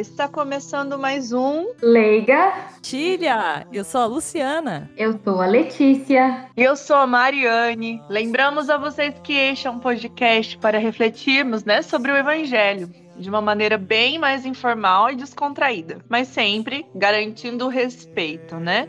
Está 0.00 0.26
começando 0.26 0.98
mais 0.98 1.30
um 1.30 1.66
Leiga. 1.82 2.54
Tília, 2.80 3.66
eu 3.70 3.84
sou 3.84 4.00
a 4.00 4.06
Luciana. 4.06 4.90
Eu 4.96 5.20
sou 5.22 5.42
a 5.42 5.46
Letícia. 5.46 6.46
E 6.56 6.62
eu 6.62 6.74
sou 6.74 6.96
a 6.96 7.06
Mariane. 7.06 8.02
Lembramos 8.08 8.70
a 8.70 8.78
vocês 8.78 9.14
que 9.22 9.34
este 9.34 9.66
é 9.66 9.70
um 9.70 9.78
podcast 9.78 10.56
para 10.56 10.78
refletirmos 10.78 11.66
né, 11.66 11.82
sobre 11.82 12.10
o 12.10 12.16
Evangelho 12.16 12.88
de 13.14 13.28
uma 13.28 13.42
maneira 13.42 13.76
bem 13.76 14.18
mais 14.18 14.46
informal 14.46 15.10
e 15.10 15.16
descontraída, 15.16 15.98
mas 16.08 16.28
sempre 16.28 16.86
garantindo 16.94 17.66
o 17.66 17.68
respeito, 17.68 18.56
né? 18.56 18.88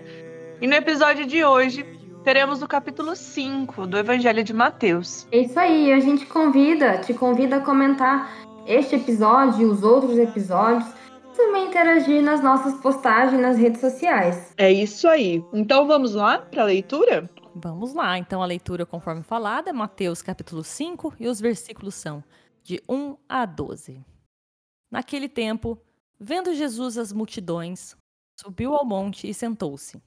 E 0.61 0.67
no 0.67 0.75
episódio 0.75 1.25
de 1.25 1.43
hoje, 1.43 1.85
teremos 2.23 2.61
o 2.61 2.67
capítulo 2.69 3.17
5 3.17 3.85
do 3.85 3.97
Evangelho 3.97 4.45
de 4.45 4.53
Mateus. 4.53 5.27
É 5.29 5.39
isso 5.39 5.59
aí, 5.59 5.91
a 5.91 5.99
gente 5.99 6.25
convida, 6.25 6.99
te 6.99 7.13
convida 7.13 7.57
a 7.57 7.59
comentar 7.59 8.31
este 8.65 8.95
episódio 8.95 9.61
e 9.61 9.65
os 9.65 9.83
outros 9.83 10.17
episódios. 10.17 11.00
Também 11.35 11.67
interagir 11.67 12.21
nas 12.21 12.43
nossas 12.43 12.79
postagens 12.81 13.41
nas 13.41 13.57
redes 13.57 13.79
sociais. 13.79 14.53
É 14.57 14.71
isso 14.71 15.07
aí. 15.07 15.43
Então 15.53 15.87
vamos 15.87 16.13
lá 16.13 16.39
para 16.39 16.63
a 16.63 16.65
leitura? 16.65 17.29
Vamos 17.55 17.93
lá. 17.93 18.17
Então 18.17 18.41
a 18.41 18.45
leitura, 18.45 18.85
conforme 18.85 19.23
falada, 19.23 19.69
é 19.69 19.73
Mateus 19.73 20.21
capítulo 20.21 20.63
5 20.63 21.15
e 21.19 21.27
os 21.27 21.39
versículos 21.39 21.95
são 21.95 22.23
de 22.63 22.81
1 22.87 23.17
a 23.27 23.45
12. 23.45 24.03
Naquele 24.89 25.29
tempo, 25.29 25.77
vendo 26.19 26.53
Jesus 26.53 26.97
as 26.97 27.11
multidões, 27.11 27.95
subiu 28.39 28.75
ao 28.75 28.85
monte 28.85 29.29
e 29.29 29.33
sentou-se. 29.33 30.01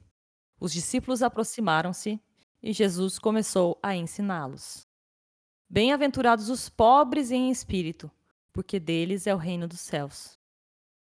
Os 0.61 0.72
discípulos 0.72 1.22
aproximaram-se 1.22 2.20
e 2.62 2.72
Jesus 2.72 3.19
começou 3.19 3.78
a 3.83 3.94
ensiná-los. 3.94 4.86
Bem-aventurados 5.69 6.48
os 6.48 6.69
pobres 6.69 7.31
em 7.31 7.50
espírito, 7.50 8.11
porque 8.53 8.78
deles 8.78 9.27
é 9.27 9.34
o 9.34 9.38
reino 9.38 9.66
dos 9.66 9.81
céus. 9.81 10.38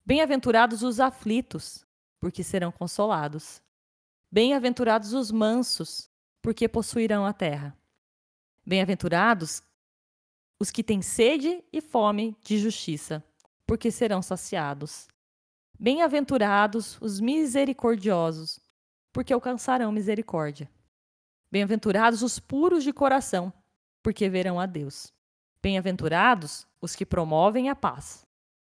Bem-aventurados 0.06 0.84
os 0.84 1.00
aflitos, 1.00 1.86
porque 2.20 2.44
serão 2.44 2.74
consolados. 2.74 3.62
Bem-aventurados 4.30 5.14
os 5.14 5.32
mansos, 5.32 6.10
porque 6.42 6.68
possuirão 6.68 7.26
a 7.26 7.32
terra. 7.32 7.78
Bem-aventurados 8.66 9.64
os 10.60 10.72
que 10.72 10.84
têm 10.84 11.02
sede 11.02 11.64
e 11.72 11.80
fome 11.80 12.36
de 12.42 12.58
justiça, 12.58 13.24
porque 13.66 13.90
serão 13.92 14.22
saciados. 14.22 15.08
Bem-aventurados 15.80 16.98
os 17.02 17.22
misericordiosos, 17.22 18.60
porque 19.14 19.32
alcançarão 19.32 19.90
misericórdia. 19.90 20.70
Bem-aventurados 21.50 22.22
os 22.24 22.40
puros 22.40 22.84
de 22.84 22.92
coração, 22.92 23.54
porque 24.02 24.28
verão 24.28 24.60
a 24.60 24.66
Deus. 24.66 25.14
Bem-aventurados 25.62 26.68
os 26.82 26.94
que 26.94 27.06
promovem 27.06 27.70
a 27.70 27.76
paz, 27.76 28.26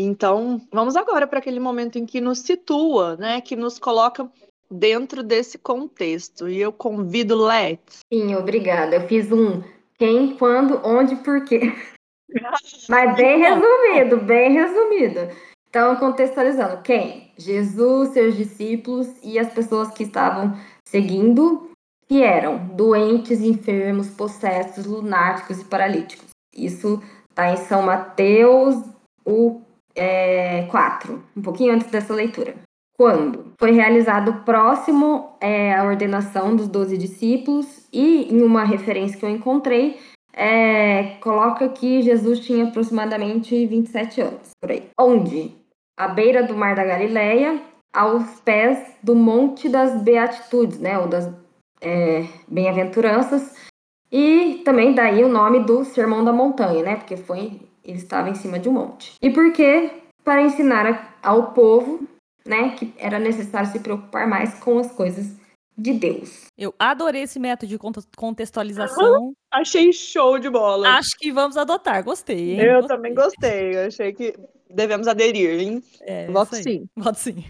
Então, 0.00 0.60
vamos 0.72 0.94
agora 0.94 1.26
para 1.26 1.40
aquele 1.40 1.58
momento 1.58 1.98
em 1.98 2.06
que 2.06 2.20
nos 2.20 2.38
situa, 2.38 3.16
né? 3.16 3.40
Que 3.40 3.56
nos 3.56 3.80
coloca 3.80 4.30
dentro 4.70 5.24
desse 5.24 5.58
contexto. 5.58 6.48
E 6.48 6.60
eu 6.60 6.72
convido 6.72 7.36
Let's. 7.36 7.98
Sim, 8.12 8.36
obrigada. 8.36 8.94
Eu 8.94 9.08
fiz 9.08 9.32
um 9.32 9.60
quem, 9.98 10.36
quando, 10.36 10.80
onde, 10.84 11.16
por 11.16 11.44
quê. 11.44 11.74
Mas 12.88 13.16
bem 13.16 13.40
resumido, 13.40 14.18
bem 14.18 14.52
resumido. 14.52 15.34
Então, 15.68 15.96
contextualizando, 15.96 16.80
quem? 16.82 17.32
Jesus, 17.36 18.10
seus 18.10 18.36
discípulos 18.36 19.08
e 19.20 19.36
as 19.36 19.52
pessoas 19.52 19.90
que 19.90 20.04
estavam 20.04 20.56
seguindo, 20.88 21.72
que 22.06 22.22
eram 22.22 22.68
doentes, 22.68 23.40
enfermos, 23.40 24.08
possessos, 24.10 24.86
lunáticos 24.86 25.60
e 25.60 25.64
paralíticos. 25.64 26.28
Isso 26.54 27.02
está 27.28 27.50
em 27.50 27.56
São 27.56 27.82
Mateus, 27.82 28.76
o 29.24 29.60
é, 29.98 30.62
4, 30.70 31.22
um 31.36 31.42
pouquinho 31.42 31.74
antes 31.74 31.90
dessa 31.90 32.14
leitura. 32.14 32.54
Quando 32.96 33.52
foi 33.58 33.72
realizado 33.72 34.44
próximo 34.44 35.36
é, 35.40 35.74
à 35.74 35.84
ordenação 35.84 36.56
dos 36.56 36.68
doze 36.68 36.96
discípulos, 36.96 37.86
e 37.92 38.32
em 38.32 38.42
uma 38.42 38.64
referência 38.64 39.18
que 39.18 39.24
eu 39.24 39.30
encontrei, 39.30 40.00
é, 40.32 41.16
coloca 41.20 41.68
que 41.68 42.02
Jesus 42.02 42.40
tinha 42.40 42.64
aproximadamente 42.64 43.66
27 43.66 44.20
anos, 44.20 44.50
por 44.60 44.70
aí. 44.70 44.88
Onde? 44.98 45.54
À 45.96 46.08
beira 46.08 46.42
do 46.42 46.56
Mar 46.56 46.74
da 46.74 46.84
Galileia, 46.84 47.60
aos 47.92 48.40
pés 48.40 48.78
do 49.02 49.14
Monte 49.14 49.68
das 49.68 50.00
Beatitudes, 50.02 50.78
né, 50.78 50.98
ou 50.98 51.08
das 51.08 51.32
é, 51.80 52.26
Bem-aventuranças, 52.48 53.67
e 54.10 54.62
também 54.64 54.94
daí 54.94 55.22
o 55.22 55.28
nome 55.28 55.60
do 55.64 55.84
Sermão 55.84 56.24
da 56.24 56.32
Montanha, 56.32 56.82
né, 56.82 56.96
porque 56.96 57.16
foi 57.16 57.60
ele 57.84 57.96
estava 57.96 58.28
em 58.28 58.34
cima 58.34 58.58
de 58.58 58.68
um 58.68 58.72
monte. 58.72 59.14
E 59.20 59.30
por 59.30 59.50
quê? 59.52 59.90
Para 60.22 60.42
ensinar 60.42 61.16
ao 61.22 61.52
povo, 61.52 62.06
né, 62.44 62.70
que 62.76 62.92
era 62.98 63.18
necessário 63.18 63.70
se 63.70 63.80
preocupar 63.80 64.28
mais 64.28 64.54
com 64.58 64.78
as 64.78 64.92
coisas 64.92 65.34
de 65.76 65.92
Deus. 65.94 66.46
Eu 66.58 66.74
adorei 66.78 67.22
esse 67.22 67.38
método 67.38 67.70
de 67.70 67.78
contextualização. 68.16 69.32
Achei 69.50 69.92
show 69.92 70.38
de 70.38 70.50
bola. 70.50 70.88
Acho 70.96 71.16
que 71.18 71.32
vamos 71.32 71.56
adotar, 71.56 72.02
gostei. 72.04 72.52
Hein? 72.52 72.60
Eu 72.60 72.80
gostei. 72.80 72.96
também 72.96 73.14
gostei. 73.14 73.76
Eu 73.76 73.86
achei 73.86 74.12
que 74.12 74.34
devemos 74.70 75.08
aderir, 75.08 75.60
hein? 75.60 75.82
É, 76.00 76.26
Voto 76.30 76.56
sim. 76.56 76.88
Voto 76.96 77.18
sim. 77.18 77.44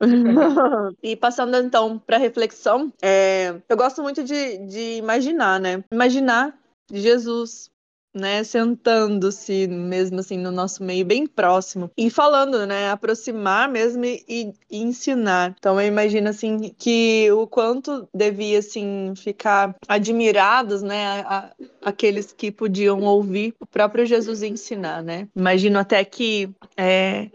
e 1.02 1.16
passando 1.16 1.56
então 1.56 1.98
para 1.98 2.18
reflexão, 2.18 2.92
é, 3.02 3.54
eu 3.68 3.76
gosto 3.76 4.02
muito 4.02 4.22
de, 4.22 4.58
de 4.66 4.96
imaginar, 4.98 5.58
né? 5.58 5.82
Imaginar 5.90 6.56
Jesus 6.92 7.70
né, 8.16 8.42
sentando-se 8.42 9.68
mesmo 9.68 10.20
assim 10.20 10.38
no 10.38 10.50
nosso 10.50 10.82
meio 10.82 11.04
bem 11.04 11.26
próximo 11.26 11.90
e 11.96 12.08
falando, 12.08 12.66
né, 12.66 12.90
aproximar 12.90 13.68
mesmo 13.68 14.04
e, 14.04 14.24
e 14.28 14.54
ensinar. 14.70 15.54
Então 15.58 15.80
eu 15.80 15.86
imagino 15.86 16.30
assim 16.30 16.74
que 16.78 17.30
o 17.30 17.46
quanto 17.46 18.08
devia 18.14 18.58
assim 18.58 19.12
ficar 19.14 19.76
admirados, 19.86 20.82
né, 20.82 21.20
a, 21.20 21.38
a, 21.38 21.50
aqueles 21.84 22.32
que 22.32 22.50
podiam 22.50 23.02
ouvir 23.02 23.54
o 23.60 23.66
próprio 23.66 24.06
Jesus 24.06 24.42
ensinar, 24.42 25.02
né. 25.02 25.28
Imagino 25.36 25.78
até 25.78 26.04
que 26.04 26.48
é, 26.76 27.28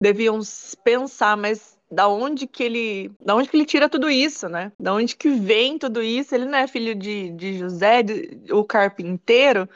deviam 0.00 0.38
pensar, 0.84 1.36
mas 1.36 1.76
da 1.90 2.06
onde 2.06 2.46
que 2.46 2.62
ele, 2.62 3.10
da 3.24 3.34
onde 3.34 3.48
que 3.48 3.56
ele 3.56 3.64
tira 3.64 3.88
tudo 3.88 4.10
isso, 4.10 4.48
né? 4.48 4.70
Da 4.78 4.92
onde 4.94 5.16
que 5.16 5.30
vem 5.30 5.78
tudo 5.78 6.02
isso? 6.02 6.34
Ele 6.34 6.44
não 6.44 6.58
é 6.58 6.66
filho 6.66 6.94
de, 6.94 7.30
de 7.30 7.58
José, 7.58 8.02
de, 8.02 8.40
o 8.52 8.62
carpinteiro? 8.62 9.68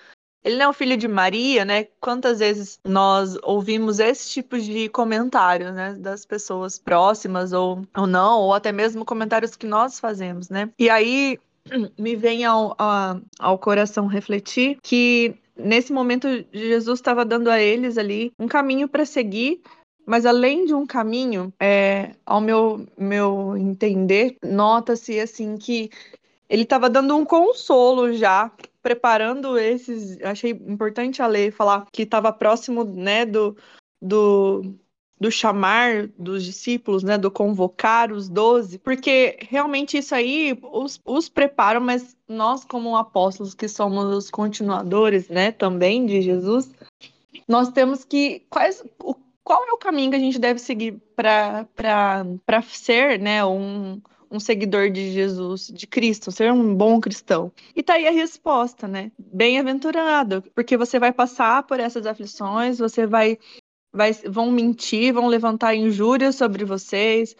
Ele 0.45 0.57
não 0.57 0.67
é 0.67 0.69
o 0.69 0.73
filho 0.73 0.97
de 0.97 1.07
Maria, 1.07 1.65
né? 1.65 1.87
Quantas 2.01 2.41
vezes 2.41 2.79
nós 2.85 3.37
ouvimos 3.43 3.99
esse 3.99 4.31
tipo 4.31 4.59
de 4.59 4.89
comentário, 4.89 5.73
né? 5.73 5.95
Das 5.99 6.25
pessoas 6.25 6.79
próximas 6.79 7.53
ou, 7.53 7.83
ou 7.97 8.07
não, 8.07 8.41
ou 8.41 8.55
até 8.55 8.73
mesmo 8.73 9.05
comentários 9.05 9.57
que 9.57 9.67
nós 9.67 10.01
fazemos, 10.01 10.49
né? 10.49 10.71
E 10.79 10.91
aí 10.91 11.39
me 11.99 12.17
vem 12.17 12.45
ao, 12.45 12.75
ao, 12.79 13.21
ao 13.39 13.59
coração 13.59 14.07
refletir 14.07 14.79
que 14.83 15.35
nesse 15.57 15.93
momento 15.93 16.27
Jesus 16.53 16.99
estava 16.99 17.25
dando 17.25 17.49
a 17.49 17.61
eles 17.61 17.97
ali 17.97 18.33
um 18.39 18.49
caminho 18.49 18.89
para 18.89 19.05
seguir 19.05 19.61
mas 20.05 20.27
além 20.27 20.65
de 20.65 20.75
um 20.75 20.87
caminho, 20.87 21.53
é, 21.61 22.15
ao 22.27 22.41
meu, 22.41 22.87
meu 22.99 23.57
entender, 23.57 24.37
nota-se 24.43 25.19
assim 25.21 25.57
que 25.57 25.91
ele 26.49 26.65
estava 26.65 26.91
dando 26.91 27.17
um 27.17 27.25
consolo 27.25 28.13
já, 28.13 28.51
preparando 28.83 29.59
esses. 29.59 30.21
Achei 30.23 30.51
importante 30.51 31.23
a 31.23 31.27
lei 31.27 31.51
falar 31.51 31.87
que 31.93 32.03
estava 32.03 32.33
próximo, 32.33 32.85
né, 32.85 33.25
do, 33.25 33.57
do, 34.01 34.75
do 35.21 35.31
chamar 35.31 36.09
dos 36.19 36.45
discípulos, 36.45 37.03
né, 37.03 37.17
do 37.17 37.31
convocar 37.31 38.13
os 38.13 38.29
doze, 38.29 38.79
porque 38.79 39.39
realmente 39.41 39.97
isso 39.97 40.15
aí 40.15 40.59
os, 40.63 41.01
os 41.05 41.29
preparam, 41.29 41.81
mas 41.81 42.17
nós 42.29 42.65
como 42.65 42.97
apóstolos 42.97 43.55
que 43.55 43.69
somos 43.69 44.05
os 44.07 44.31
continuadores, 44.31 45.29
né, 45.29 45.53
também 45.53 46.05
de 46.05 46.21
Jesus, 46.21 46.73
nós 47.49 47.71
temos 47.71 48.05
que 48.05 48.41
quais 48.51 48.83
o 49.01 49.15
qual 49.45 49.65
é 49.65 49.73
o 49.73 49.79
caminho 49.79 50.11
que 50.11 50.17
a 50.17 50.21
gente 50.21 50.39
deve 50.39 50.59
seguir 50.59 51.03
para 51.17 52.63
ser 52.63 53.19
né, 53.19 53.45
um, 53.45 54.01
um 54.33 54.41
seguidor 54.41 54.91
de 54.91 55.13
Jesus, 55.13 55.69
de 55.69 55.87
Cristo, 55.87 56.33
ser 56.33 56.51
um 56.51 56.75
bom 56.75 56.99
cristão? 57.01 57.53
E 57.77 57.83
tá 57.83 57.95
aí 57.95 58.09
a 58.09 58.11
resposta, 58.11 58.89
né? 58.89 59.13
Bem-aventurado, 59.19 60.43
porque 60.55 60.77
você 60.77 60.99
vai 60.99 61.13
passar 61.13 61.63
por 61.65 61.79
essas 61.79 62.07
aflições, 62.07 62.79
você 62.79 63.07
vai, 63.07 63.39
vai 63.93 64.13
vão 64.13 64.51
mentir, 64.51 65.13
vão 65.13 65.29
levantar 65.29 65.75
injúrias 65.75 66.37
sobre 66.37 66.65
vocês, 66.65 67.37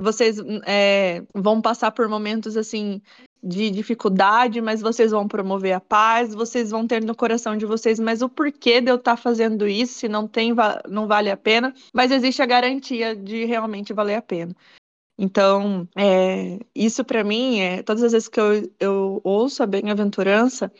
vocês 0.00 0.38
é, 0.66 1.22
vão 1.32 1.62
passar 1.62 1.92
por 1.92 2.08
momentos 2.08 2.56
assim 2.56 3.00
de 3.42 3.70
dificuldade, 3.70 4.60
mas 4.60 4.80
vocês 4.80 5.10
vão 5.10 5.26
promover 5.26 5.72
a 5.72 5.80
paz, 5.80 6.32
vocês 6.32 6.70
vão 6.70 6.86
ter 6.86 7.02
no 7.02 7.14
coração 7.14 7.56
de 7.56 7.66
vocês, 7.66 7.98
mas 7.98 8.22
o 8.22 8.28
porquê 8.28 8.80
de 8.80 8.90
eu 8.90 8.96
estar 8.96 9.16
tá 9.16 9.22
fazendo 9.22 9.66
isso, 9.66 9.94
se 9.94 10.08
não 10.08 10.28
tem, 10.28 10.54
não 10.88 11.08
vale 11.08 11.28
a 11.30 11.36
pena, 11.36 11.74
mas 11.92 12.12
existe 12.12 12.40
a 12.40 12.46
garantia 12.46 13.16
de 13.16 13.44
realmente 13.44 13.92
valer 13.92 14.14
a 14.14 14.22
pena. 14.22 14.54
Então, 15.22 15.88
é, 15.96 16.58
isso 16.74 17.04
para 17.04 17.22
mim, 17.22 17.60
é, 17.60 17.80
todas 17.84 18.02
as 18.02 18.10
vezes 18.10 18.26
que 18.26 18.40
eu, 18.40 18.68
eu 18.80 19.20
ouço 19.22 19.62
a 19.62 19.66
bem-aventurança, 19.66 20.72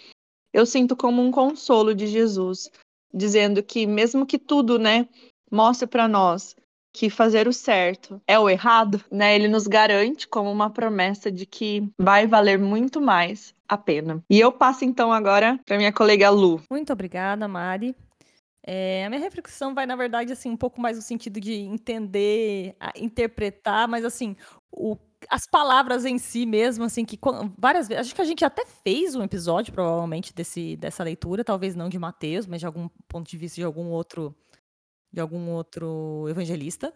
eu 0.52 0.66
sinto 0.66 0.96
como 0.96 1.22
um 1.22 1.30
consolo 1.30 1.94
de 1.94 2.08
Jesus, 2.08 2.68
dizendo 3.14 3.62
que 3.62 3.86
mesmo 3.86 4.26
que 4.26 4.40
tudo, 4.40 4.80
né, 4.80 5.08
mostre 5.48 5.86
para 5.86 6.08
nós 6.08 6.56
que 6.92 7.08
fazer 7.08 7.46
o 7.46 7.52
certo 7.52 8.20
é 8.26 8.36
o 8.36 8.50
errado, 8.50 9.00
né? 9.10 9.34
Ele 9.34 9.46
nos 9.46 9.68
garante 9.68 10.26
como 10.26 10.50
uma 10.50 10.68
promessa 10.68 11.30
de 11.30 11.46
que 11.46 11.88
vai 11.98 12.26
valer 12.26 12.58
muito 12.58 13.00
mais 13.00 13.54
a 13.68 13.78
pena. 13.78 14.22
E 14.28 14.38
eu 14.40 14.50
passo 14.50 14.84
então 14.84 15.12
agora 15.12 15.58
para 15.64 15.78
minha 15.78 15.92
colega 15.92 16.28
Lu. 16.28 16.60
Muito 16.68 16.92
obrigada, 16.92 17.46
Mari. 17.46 17.94
É, 18.64 19.04
a 19.04 19.10
minha 19.10 19.20
reflexão 19.20 19.74
vai, 19.74 19.86
na 19.86 19.96
verdade, 19.96 20.32
assim, 20.32 20.50
um 20.50 20.56
pouco 20.56 20.80
mais 20.80 20.96
no 20.96 21.02
sentido 21.02 21.40
de 21.40 21.52
entender, 21.52 22.76
interpretar, 22.96 23.88
mas 23.88 24.04
assim, 24.04 24.36
o, 24.70 24.96
as 25.28 25.46
palavras 25.46 26.04
em 26.04 26.16
si 26.16 26.46
mesmo, 26.46 26.84
assim, 26.84 27.04
que 27.04 27.18
várias 27.58 27.88
vezes. 27.88 28.06
Acho 28.06 28.14
que 28.14 28.22
a 28.22 28.26
gente 28.26 28.44
até 28.44 28.64
fez 28.64 29.14
um 29.14 29.22
episódio, 29.22 29.72
provavelmente, 29.72 30.32
desse, 30.34 30.76
dessa 30.76 31.02
leitura, 31.02 31.44
talvez 31.44 31.74
não 31.74 31.88
de 31.88 31.98
Mateus, 31.98 32.46
mas 32.46 32.60
de 32.60 32.66
algum 32.66 32.88
ponto 33.08 33.28
de 33.28 33.36
vista 33.36 33.56
de 33.56 33.64
algum 33.64 33.86
outro 33.88 34.34
de 35.12 35.20
algum 35.20 35.50
outro 35.50 36.26
evangelista. 36.30 36.92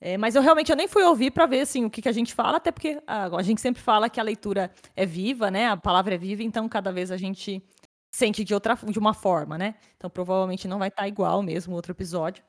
É, 0.00 0.16
mas 0.16 0.36
eu 0.36 0.42
realmente 0.42 0.70
eu 0.70 0.76
nem 0.76 0.86
fui 0.86 1.02
ouvir 1.02 1.32
para 1.32 1.44
ver 1.44 1.60
assim, 1.60 1.84
o 1.84 1.90
que, 1.90 2.00
que 2.00 2.08
a 2.08 2.12
gente 2.12 2.32
fala, 2.32 2.58
até 2.58 2.70
porque 2.70 3.02
a, 3.04 3.36
a, 3.36 3.42
gente 3.42 3.60
sempre 3.60 3.82
fala 3.82 4.08
que 4.08 4.20
a 4.20 4.22
leitura 4.22 4.70
é 4.94 5.04
viva, 5.04 5.50
né? 5.50 5.66
A 5.66 5.76
palavra 5.76 6.14
é 6.14 6.18
viva, 6.18 6.44
então 6.44 6.68
cada 6.68 6.92
vez 6.92 7.10
a 7.10 7.16
gente 7.16 7.60
sente 8.10 8.44
de 8.44 8.54
outra 8.54 8.74
de 8.74 8.98
uma 8.98 9.14
forma, 9.14 9.58
né? 9.58 9.74
Então 9.96 10.08
provavelmente 10.08 10.66
não 10.66 10.78
vai 10.78 10.88
estar 10.88 11.02
tá 11.02 11.08
igual 11.08 11.42
mesmo 11.42 11.74
outro 11.74 11.92
episódio. 11.92 12.42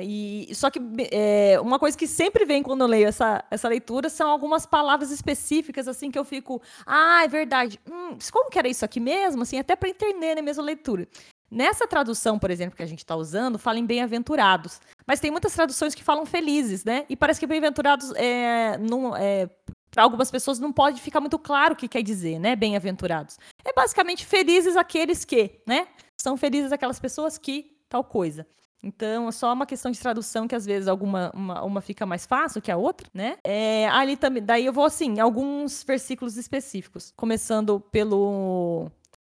E, 0.00 0.48
só 0.54 0.70
que 0.70 0.78
é, 1.10 1.58
uma 1.60 1.78
coisa 1.78 1.98
que 1.98 2.06
sempre 2.06 2.44
vem 2.44 2.62
quando 2.62 2.82
eu 2.82 2.86
leio 2.86 3.08
essa, 3.08 3.44
essa 3.50 3.66
leitura 3.66 4.08
são 4.08 4.30
algumas 4.30 4.64
palavras 4.64 5.10
específicas, 5.10 5.88
assim, 5.88 6.12
que 6.12 6.18
eu 6.18 6.24
fico, 6.24 6.62
ah, 6.86 7.24
é 7.24 7.28
verdade, 7.28 7.80
hum, 7.90 8.16
como 8.30 8.50
que 8.50 8.58
era 8.58 8.68
isso 8.68 8.84
aqui 8.84 9.00
mesmo? 9.00 9.42
Assim, 9.42 9.58
até 9.58 9.74
para 9.74 9.88
entender 9.88 10.36
na 10.36 10.42
mesma 10.42 10.62
leitura. 10.62 11.08
Nessa 11.50 11.88
tradução, 11.88 12.38
por 12.38 12.48
exemplo, 12.50 12.76
que 12.76 12.82
a 12.82 12.86
gente 12.86 13.00
está 13.00 13.16
usando, 13.16 13.58
fala 13.58 13.80
em 13.80 13.84
bem-aventurados. 13.84 14.80
Mas 15.04 15.18
tem 15.18 15.32
muitas 15.32 15.52
traduções 15.52 15.96
que 15.96 16.04
falam 16.04 16.24
felizes, 16.24 16.84
né? 16.84 17.04
E 17.08 17.16
parece 17.16 17.40
que 17.40 17.46
bem-aventurados, 17.46 18.12
é, 18.14 18.78
é, 19.18 19.50
para 19.90 20.02
algumas 20.02 20.30
pessoas, 20.30 20.58
não 20.58 20.72
pode 20.72 21.00
ficar 21.00 21.20
muito 21.20 21.38
claro 21.38 21.74
o 21.74 21.76
que 21.76 21.88
quer 21.88 22.02
dizer, 22.02 22.38
né? 22.38 22.54
Bem-aventurados. 22.54 23.38
É 23.64 23.72
basicamente 23.72 24.24
felizes 24.24 24.76
aqueles 24.76 25.24
que, 25.24 25.60
né? 25.66 25.88
São 26.16 26.36
felizes 26.36 26.72
aquelas 26.72 27.00
pessoas 27.00 27.36
que 27.36 27.76
tal 27.88 28.04
coisa. 28.04 28.46
Então, 28.82 29.28
é 29.28 29.32
só 29.32 29.52
uma 29.52 29.66
questão 29.66 29.90
de 29.90 30.00
tradução 30.00 30.48
que 30.48 30.54
às 30.54 30.64
vezes 30.64 30.88
alguma 30.88 31.30
uma, 31.34 31.62
uma 31.62 31.80
fica 31.80 32.06
mais 32.06 32.24
fácil 32.24 32.62
que 32.62 32.70
a 32.70 32.76
outra, 32.76 33.08
né? 33.12 33.36
É, 33.44 33.88
ali 33.88 34.16
também, 34.16 34.42
daí 34.42 34.64
eu 34.64 34.72
vou 34.72 34.84
assim, 34.84 35.20
alguns 35.20 35.82
versículos 35.82 36.36
específicos, 36.36 37.12
começando 37.14 37.78
pelo 37.78 38.90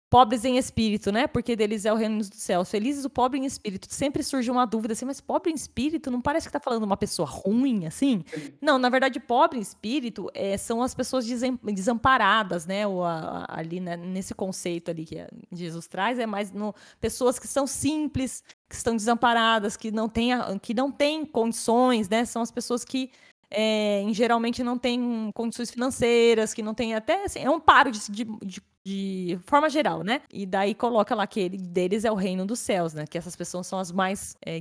pobres 0.09 0.43
em 0.43 0.57
espírito, 0.57 1.11
né? 1.11 1.27
Porque 1.27 1.55
deles 1.55 1.85
é 1.85 1.93
o 1.93 1.95
reino 1.95 2.17
dos 2.17 2.29
céus. 2.33 2.69
Felizes 2.69 3.05
o 3.05 3.09
pobre 3.09 3.39
em 3.39 3.45
espírito. 3.45 3.87
Sempre 3.93 4.23
surge 4.23 4.49
uma 4.49 4.65
dúvida 4.65 4.93
assim, 4.93 5.05
mas 5.05 5.21
pobre 5.21 5.51
em 5.51 5.55
espírito 5.55 6.09
não 6.09 6.19
parece 6.19 6.47
que 6.47 6.53
tá 6.53 6.59
falando 6.59 6.83
uma 6.83 6.97
pessoa 6.97 7.27
ruim, 7.27 7.85
assim? 7.85 8.23
Não, 8.59 8.79
na 8.79 8.89
verdade, 8.89 9.19
pobre 9.19 9.59
em 9.59 9.61
espírito 9.61 10.29
é, 10.33 10.57
são 10.57 10.81
as 10.81 10.95
pessoas 10.95 11.25
desamparadas, 11.63 12.65
né? 12.65 12.87
Ou 12.87 13.03
a, 13.03 13.45
a, 13.47 13.59
ali 13.59 13.79
né? 13.79 13.95
nesse 13.95 14.33
conceito 14.33 14.89
ali 14.89 15.05
que 15.05 15.25
Jesus 15.51 15.85
traz, 15.87 16.17
é 16.17 16.25
mais 16.25 16.51
no, 16.51 16.73
pessoas 16.99 17.37
que 17.37 17.47
são 17.47 17.67
simples, 17.67 18.43
que 18.67 18.75
estão 18.75 18.95
desamparadas, 18.95 19.77
que 19.77 19.91
não 19.91 20.09
têm, 20.09 20.31
que 20.61 20.73
não 20.73 20.91
têm 20.91 21.23
condições, 21.25 22.09
né? 22.09 22.25
São 22.25 22.41
as 22.41 22.51
pessoas 22.51 22.83
que 22.83 23.11
é, 23.51 24.05
geralmente 24.11 24.63
não 24.63 24.77
têm 24.77 25.31
condições 25.33 25.71
financeiras, 25.71 26.53
que 26.53 26.61
não 26.61 26.73
tem 26.73 26.95
até 26.95 27.25
assim, 27.25 27.39
é 27.39 27.49
um 27.49 27.59
paro 27.59 27.91
de, 27.91 27.99
de, 28.11 28.25
de 28.43 28.61
de 28.85 29.37
forma 29.45 29.69
geral, 29.69 30.03
né? 30.03 30.21
E 30.33 30.45
daí 30.45 30.73
coloca 30.73 31.13
lá 31.13 31.27
que 31.27 31.39
ele, 31.39 31.57
deles 31.57 32.05
é 32.05 32.11
o 32.11 32.15
reino 32.15 32.45
dos 32.45 32.59
céus, 32.59 32.93
né? 32.93 33.05
Que 33.05 33.17
essas 33.17 33.35
pessoas 33.35 33.67
são 33.67 33.77
as 33.77 33.91
mais 33.91 34.35
é, 34.43 34.57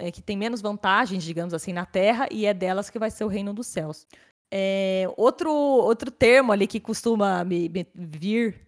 é, 0.00 0.10
que 0.10 0.22
tem 0.22 0.36
menos 0.36 0.60
vantagens, 0.60 1.22
digamos 1.22 1.54
assim, 1.54 1.72
na 1.72 1.84
Terra 1.84 2.26
e 2.30 2.46
é 2.46 2.54
delas 2.54 2.90
que 2.90 2.98
vai 2.98 3.10
ser 3.10 3.24
o 3.24 3.28
reino 3.28 3.52
dos 3.52 3.66
céus. 3.66 4.06
É, 4.50 5.06
outro 5.16 5.50
outro 5.50 6.10
termo 6.10 6.52
ali 6.52 6.66
que 6.66 6.80
costuma 6.80 7.44
me, 7.44 7.68
me 7.68 7.86
vir 7.94 8.60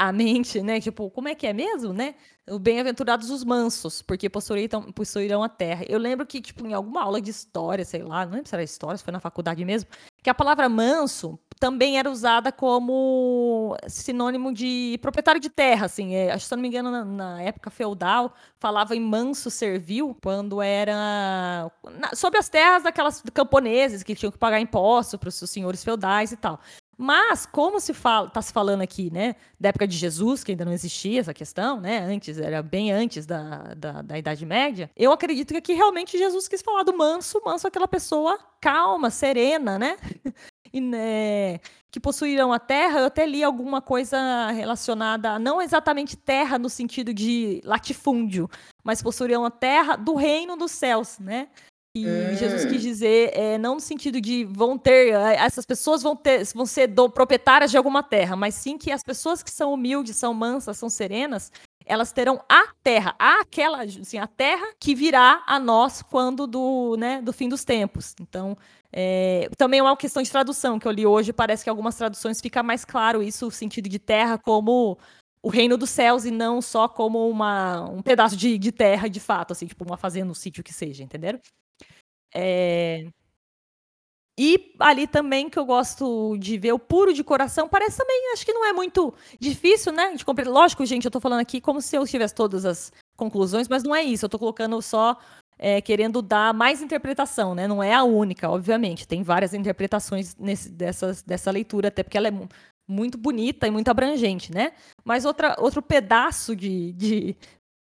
à 0.00 0.12
mente, 0.12 0.62
né? 0.62 0.80
Tipo, 0.80 1.10
como 1.10 1.28
é 1.28 1.34
que 1.34 1.46
é 1.46 1.52
mesmo, 1.52 1.92
né? 1.92 2.14
O 2.48 2.58
bem-aventurados 2.58 3.28
os 3.28 3.44
mansos, 3.44 4.00
porque 4.00 4.30
possuirão, 4.30 5.42
a 5.42 5.48
terra. 5.48 5.84
Eu 5.86 5.98
lembro 5.98 6.26
que, 6.26 6.40
tipo, 6.40 6.66
em 6.66 6.72
alguma 6.72 7.02
aula 7.02 7.20
de 7.20 7.30
história, 7.30 7.84
sei 7.84 8.02
lá, 8.02 8.24
não 8.24 8.32
lembro 8.32 8.48
se 8.48 8.54
era 8.54 8.64
história, 8.64 8.96
se 8.96 9.04
foi 9.04 9.12
na 9.12 9.20
faculdade 9.20 9.62
mesmo, 9.62 9.90
que 10.22 10.30
a 10.30 10.34
palavra 10.34 10.68
manso 10.70 11.38
também 11.60 11.98
era 11.98 12.10
usada 12.10 12.50
como 12.50 13.76
sinônimo 13.86 14.54
de 14.54 14.98
proprietário 15.02 15.38
de 15.38 15.50
terra, 15.50 15.84
assim. 15.84 16.14
É, 16.14 16.36
se 16.38 16.50
não 16.50 16.62
me 16.62 16.68
engano, 16.68 16.90
na, 16.90 17.04
na, 17.04 17.42
época 17.42 17.68
feudal, 17.68 18.32
falava 18.58 18.96
em 18.96 19.00
manso 19.00 19.50
servil, 19.50 20.16
quando 20.22 20.62
era 20.62 21.70
na, 21.98 22.14
sobre 22.14 22.38
as 22.38 22.48
terras 22.48 22.82
daquelas 22.82 23.22
camponeses 23.34 24.02
que 24.02 24.14
tinham 24.14 24.32
que 24.32 24.38
pagar 24.38 24.58
impostos 24.58 25.20
para 25.20 25.28
os 25.28 25.34
senhores 25.34 25.84
feudais 25.84 26.32
e 26.32 26.38
tal. 26.38 26.58
Mas, 27.02 27.46
como 27.46 27.80
se 27.80 27.94
fala, 27.94 28.28
está 28.28 28.42
se 28.42 28.52
falando 28.52 28.82
aqui, 28.82 29.10
né, 29.10 29.34
da 29.58 29.70
época 29.70 29.88
de 29.88 29.96
Jesus, 29.96 30.44
que 30.44 30.52
ainda 30.52 30.66
não 30.66 30.72
existia 30.72 31.18
essa 31.18 31.32
questão, 31.32 31.80
né, 31.80 32.00
antes, 32.00 32.38
era 32.38 32.62
bem 32.62 32.92
antes 32.92 33.24
da, 33.24 33.72
da, 33.74 34.02
da 34.02 34.18
Idade 34.18 34.44
Média, 34.44 34.90
eu 34.94 35.10
acredito 35.10 35.54
que 35.54 35.56
aqui 35.56 35.72
realmente 35.72 36.18
Jesus 36.18 36.46
quis 36.46 36.60
falar 36.60 36.82
do 36.82 36.94
manso, 36.94 37.40
manso 37.42 37.66
aquela 37.66 37.88
pessoa 37.88 38.38
calma, 38.60 39.08
serena, 39.08 39.78
né, 39.78 39.96
e, 40.70 40.78
né, 40.78 41.60
que 41.90 41.98
possuíram 41.98 42.52
a 42.52 42.58
terra, 42.58 43.00
eu 43.00 43.06
até 43.06 43.24
li 43.24 43.42
alguma 43.42 43.80
coisa 43.80 44.50
relacionada, 44.50 45.38
não 45.38 45.62
exatamente 45.62 46.18
terra 46.18 46.58
no 46.58 46.68
sentido 46.68 47.14
de 47.14 47.62
latifúndio, 47.64 48.46
mas 48.84 49.02
possuíram 49.02 49.42
a 49.46 49.50
terra 49.50 49.96
do 49.96 50.14
reino 50.16 50.54
dos 50.54 50.70
céus, 50.70 51.18
né? 51.18 51.48
E 51.94 52.06
hum. 52.06 52.36
Jesus 52.36 52.64
quis 52.66 52.80
dizer, 52.80 53.36
é, 53.36 53.58
não 53.58 53.74
no 53.74 53.80
sentido 53.80 54.20
de 54.20 54.44
vão 54.44 54.78
ter, 54.78 55.12
é, 55.12 55.34
essas 55.36 55.66
pessoas 55.66 56.02
vão 56.02 56.14
ter, 56.14 56.44
vão 56.54 56.64
ser 56.64 56.86
do, 56.86 57.10
proprietárias 57.10 57.70
de 57.70 57.76
alguma 57.76 58.00
terra, 58.00 58.36
mas 58.36 58.54
sim 58.54 58.78
que 58.78 58.92
as 58.92 59.02
pessoas 59.02 59.42
que 59.42 59.50
são 59.50 59.72
humildes, 59.72 60.16
são 60.16 60.32
mansas, 60.32 60.76
são 60.76 60.88
serenas, 60.88 61.50
elas 61.84 62.12
terão 62.12 62.40
a 62.48 62.68
terra, 62.84 63.16
aquela, 63.18 63.82
assim, 63.82 64.18
a 64.18 64.26
terra 64.28 64.64
que 64.78 64.94
virá 64.94 65.42
a 65.44 65.58
nós 65.58 66.00
quando 66.02 66.46
do, 66.46 66.96
né, 66.96 67.20
do 67.20 67.32
fim 67.32 67.48
dos 67.48 67.64
tempos. 67.64 68.14
Então, 68.20 68.56
é, 68.92 69.50
também 69.58 69.80
é 69.80 69.82
uma 69.82 69.96
questão 69.96 70.22
de 70.22 70.30
tradução 70.30 70.78
que 70.78 70.86
eu 70.86 70.92
li 70.92 71.04
hoje. 71.04 71.32
Parece 71.32 71.64
que 71.64 71.70
algumas 71.70 71.96
traduções 71.96 72.40
fica 72.40 72.62
mais 72.62 72.84
claro 72.84 73.20
isso, 73.20 73.48
o 73.48 73.50
sentido 73.50 73.88
de 73.88 73.98
terra 73.98 74.38
como 74.38 74.96
o 75.42 75.48
reino 75.48 75.76
dos 75.76 75.90
céus 75.90 76.24
e 76.24 76.30
não 76.30 76.62
só 76.62 76.86
como 76.86 77.28
uma, 77.28 77.88
um 77.90 78.02
pedaço 78.02 78.36
de, 78.36 78.56
de 78.56 78.70
terra 78.70 79.08
de 79.08 79.18
fato, 79.18 79.52
assim, 79.52 79.66
tipo 79.66 79.84
uma 79.84 79.96
fazenda, 79.96 80.30
um 80.30 80.34
sítio 80.34 80.62
que 80.62 80.72
seja, 80.72 81.02
entenderam? 81.02 81.40
É... 82.34 83.06
E 84.38 84.74
ali 84.78 85.06
também 85.06 85.50
que 85.50 85.58
eu 85.58 85.66
gosto 85.66 86.36
de 86.38 86.56
ver 86.56 86.72
o 86.72 86.78
puro 86.78 87.12
de 87.12 87.22
coração, 87.22 87.68
parece 87.68 87.98
também, 87.98 88.32
acho 88.32 88.46
que 88.46 88.54
não 88.54 88.64
é 88.64 88.72
muito 88.72 89.12
difícil, 89.38 89.92
né? 89.92 90.14
De 90.14 90.24
compreender. 90.24 90.50
Lógico, 90.50 90.86
gente, 90.86 91.04
eu 91.04 91.10
tô 91.10 91.20
falando 91.20 91.40
aqui 91.40 91.60
como 91.60 91.80
se 91.82 91.94
eu 91.94 92.06
tivesse 92.06 92.34
todas 92.34 92.64
as 92.64 92.90
conclusões, 93.16 93.68
mas 93.68 93.82
não 93.82 93.94
é 93.94 94.02
isso. 94.02 94.24
Eu 94.24 94.30
tô 94.30 94.38
colocando 94.38 94.80
só 94.80 95.18
é, 95.58 95.82
querendo 95.82 96.22
dar 96.22 96.54
mais 96.54 96.80
interpretação, 96.80 97.54
né? 97.54 97.68
Não 97.68 97.82
é 97.82 97.92
a 97.92 98.02
única, 98.02 98.48
obviamente. 98.48 99.06
Tem 99.06 99.22
várias 99.22 99.52
interpretações 99.52 100.34
nesse, 100.36 100.70
dessas, 100.70 101.22
dessa 101.22 101.50
leitura, 101.50 101.88
até 101.88 102.02
porque 102.02 102.16
ela 102.16 102.28
é 102.28 102.32
muito 102.88 103.18
bonita 103.18 103.66
e 103.66 103.70
muito 103.70 103.88
abrangente, 103.88 104.52
né? 104.52 104.72
Mas 105.04 105.26
outra, 105.26 105.54
outro 105.58 105.82
pedaço 105.82 106.56
de, 106.56 106.92
de 106.94 107.36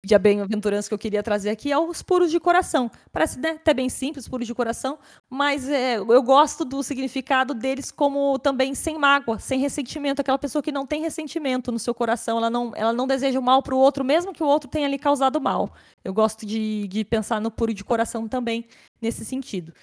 de 0.06 0.18
bem-aventurança 0.20 0.88
que 0.88 0.94
eu 0.94 1.00
queria 1.00 1.24
trazer 1.24 1.50
aqui 1.50 1.72
é 1.72 1.78
os 1.78 2.04
puros 2.04 2.30
de 2.30 2.40
coração. 2.40 2.92
Parece 3.12 3.40
né, 3.40 3.52
até 3.52 3.74
bem 3.74 3.90
simples, 3.90 4.28
puros 4.28 4.46
de 4.46 4.54
coração, 4.54 5.00
mas 5.30 5.68
é, 5.68 5.98
eu 5.98 6.22
gosto 6.22 6.64
do 6.64 6.84
significado 6.84 7.54
deles 7.54 7.92
como 7.92 8.38
também 8.38 8.76
sem 8.76 8.98
mágoa, 9.00 9.40
sem 9.40 9.60
ressentimento. 9.60 10.22
Aquela 10.22 10.38
pessoa 10.38 10.62
que 10.62 10.72
não 10.72 10.86
tem 10.86 11.02
ressentimento 11.02 11.72
no 11.72 11.80
seu 11.80 11.94
coração, 11.94 12.38
ela 12.38 12.50
não, 12.50 12.72
ela 12.76 12.94
não 12.94 13.08
deseja 13.08 13.40
o 13.40 13.44
mal 13.44 13.64
para 13.64 13.74
o 13.74 13.80
outro, 13.80 14.06
mesmo 14.06 14.32
que 14.32 14.44
o 14.44 14.48
outro 14.48 14.70
tenha 14.70 14.88
lhe 14.88 15.00
causado 15.00 15.42
mal. 15.42 15.74
Eu 16.04 16.14
gosto 16.14 16.46
de, 16.46 16.88
de 16.88 17.04
pensar 17.04 17.42
no 17.42 17.50
puro 17.50 17.74
de 17.74 17.84
coração 17.84 18.28
também 18.28 18.68
nesse 19.02 19.26
sentido. 19.26 19.74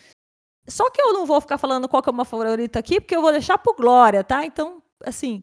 Só 0.68 0.88
que 0.90 1.02
eu 1.02 1.12
não 1.12 1.26
vou 1.26 1.40
ficar 1.40 1.58
falando 1.58 1.88
qual 1.88 2.02
que 2.02 2.08
é 2.08 2.12
uma 2.12 2.24
favorita 2.24 2.78
aqui, 2.78 3.00
porque 3.00 3.16
eu 3.16 3.22
vou 3.22 3.32
deixar 3.32 3.58
por 3.58 3.74
Glória, 3.74 4.22
tá? 4.22 4.46
Então, 4.46 4.80
assim, 5.04 5.42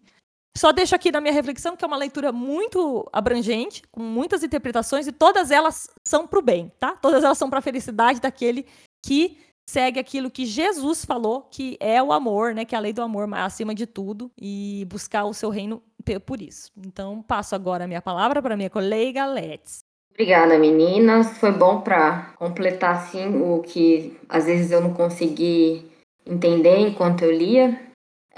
só 0.60 0.74
deixo 0.74 0.94
aqui 0.94 1.10
na 1.10 1.22
minha 1.22 1.34
reflexão 1.34 1.78
que 1.78 1.86
é 1.86 1.88
uma 1.88 1.96
leitura 1.96 2.34
muito 2.34 3.08
abrangente, 3.13 3.82
com 3.89 4.01
muitas 4.01 4.44
interpretações, 4.44 5.08
e 5.08 5.12
todas 5.13 5.51
elas 5.51 5.89
são 6.04 6.28
para 6.28 6.39
o 6.39 6.42
bem, 6.42 6.70
tá? 6.78 6.98
Todas 7.01 7.24
elas 7.24 7.38
são 7.38 7.50
para 7.50 7.60
a 7.60 7.62
felicidade 7.62 8.20
daquele 8.20 8.66
que 9.01 9.38
segue 9.70 10.01
aquilo 10.01 10.30
que 10.30 10.46
Jesus 10.46 11.06
falou, 11.06 11.44
que 11.50 11.78
é 11.80 12.04
o 12.04 12.12
amor, 12.12 12.54
né? 12.54 12.66
Que 12.66 12.75
é 12.75 12.78
a 12.78 12.82
lei 12.82 12.92
do 12.92 13.01
amor 13.01 13.34
acima 13.36 13.74
de 13.74 13.86
tudo 13.86 14.30
e 14.38 14.86
buscar 14.89 15.24
o 15.24 15.34
seu 15.34 15.50
reino 15.50 15.82
por 16.25 16.42
isso. 16.42 16.70
Então, 16.86 17.22
passo 17.22 17.56
agora 17.56 17.86
a 17.86 17.88
minha 17.88 18.01
palavra 18.01 18.42
para 18.42 18.58
minha 18.58 18.70
colega 18.70 19.25
Let's. 19.28 19.86
Obrigada, 20.12 20.60
meninas. 20.60 21.38
Foi 21.38 21.54
bom 21.54 21.80
para 21.80 22.34
completar 22.38 22.98
assim 22.98 23.42
o 23.42 23.62
que 23.62 24.18
às 24.28 24.46
vezes 24.46 24.72
eu 24.72 24.82
não 24.82 24.94
consegui 24.94 25.89
entender 26.25 26.80
enquanto 26.80 27.24
eu 27.24 27.32
lia. 27.32 27.88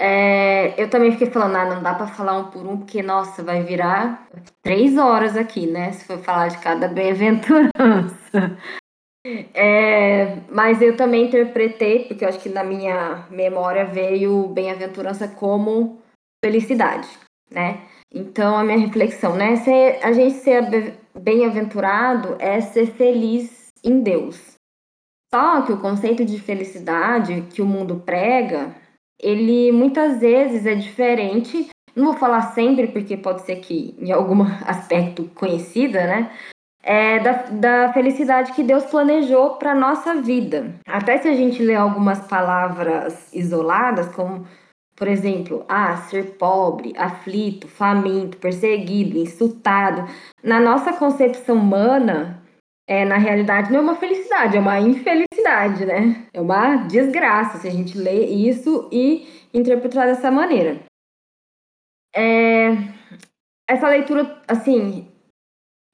É, 0.04 0.74
eu 0.82 0.90
também 0.90 1.12
fiquei 1.12 1.30
falando, 1.30 1.54
ah, 1.54 1.64
não 1.64 1.80
dá 1.80 1.94
para 1.94 2.08
falar 2.08 2.36
um 2.36 2.50
por 2.50 2.66
um, 2.66 2.78
porque, 2.78 3.00
nossa, 3.04 3.40
vai 3.40 3.62
virar 3.62 4.28
três 4.60 4.98
horas 4.98 5.36
aqui, 5.36 5.64
né? 5.64 5.92
Se 5.92 6.04
for 6.04 6.18
falar 6.18 6.48
de 6.48 6.58
cada 6.58 6.88
bem-aventurança. 6.88 7.70
É, 9.54 10.40
mas 10.50 10.82
eu 10.82 10.96
também 10.96 11.26
interpretei, 11.26 12.06
porque 12.06 12.24
eu 12.24 12.28
acho 12.28 12.40
que 12.40 12.48
na 12.48 12.64
minha 12.64 13.24
memória 13.30 13.84
veio 13.84 14.48
bem-aventurança 14.48 15.28
como 15.28 16.02
felicidade, 16.44 17.06
né? 17.48 17.82
Então, 18.12 18.56
a 18.56 18.64
minha 18.64 18.78
reflexão, 18.78 19.36
né? 19.36 19.54
Ser, 19.58 20.00
a 20.02 20.12
gente 20.12 20.38
ser 20.38 20.98
bem-aventurado 21.16 22.34
é 22.40 22.60
ser 22.60 22.86
feliz 22.86 23.68
em 23.84 24.02
Deus. 24.02 24.54
Só 25.32 25.62
que 25.62 25.72
o 25.72 25.80
conceito 25.80 26.24
de 26.24 26.40
felicidade 26.40 27.42
que 27.42 27.62
o 27.62 27.66
mundo 27.66 28.02
prega, 28.04 28.74
ele 29.22 29.70
muitas 29.72 30.18
vezes 30.18 30.66
é 30.66 30.74
diferente. 30.74 31.68
Não 31.94 32.06
vou 32.06 32.14
falar 32.14 32.52
sempre, 32.52 32.88
porque 32.88 33.16
pode 33.16 33.42
ser 33.42 33.56
que 33.56 33.94
em 33.98 34.10
algum 34.10 34.42
aspecto 34.66 35.30
conhecida, 35.34 36.06
né? 36.06 36.30
é, 36.82 37.20
da, 37.20 37.32
da 37.32 37.92
felicidade 37.92 38.52
que 38.52 38.62
Deus 38.62 38.84
planejou 38.84 39.50
para 39.56 39.74
nossa 39.74 40.20
vida. 40.20 40.74
Até 40.86 41.18
se 41.18 41.28
a 41.28 41.34
gente 41.34 41.62
ler 41.62 41.76
algumas 41.76 42.26
palavras 42.26 43.32
isoladas, 43.32 44.08
como, 44.08 44.46
por 44.96 45.06
exemplo, 45.06 45.64
ah, 45.68 45.96
ser 45.96 46.36
pobre, 46.36 46.92
aflito, 46.96 47.68
faminto, 47.68 48.36
perseguido, 48.38 49.16
insultado, 49.16 50.04
na 50.42 50.58
nossa 50.58 50.92
concepção 50.92 51.56
humana, 51.56 52.41
é, 52.92 53.06
na 53.06 53.16
realidade 53.16 53.72
não 53.72 53.78
é 53.78 53.82
uma 53.82 53.96
felicidade, 53.96 54.54
é 54.54 54.60
uma 54.60 54.78
infelicidade, 54.78 55.86
né? 55.86 56.26
É 56.30 56.38
uma 56.38 56.76
desgraça 56.76 57.56
se 57.56 57.66
a 57.66 57.70
gente 57.70 57.96
lê 57.96 58.26
isso 58.26 58.90
e 58.92 59.26
interpretar 59.54 60.06
dessa 60.06 60.30
maneira. 60.30 60.78
É, 62.14 62.76
essa 63.66 63.88
leitura, 63.88 64.42
assim, 64.46 65.08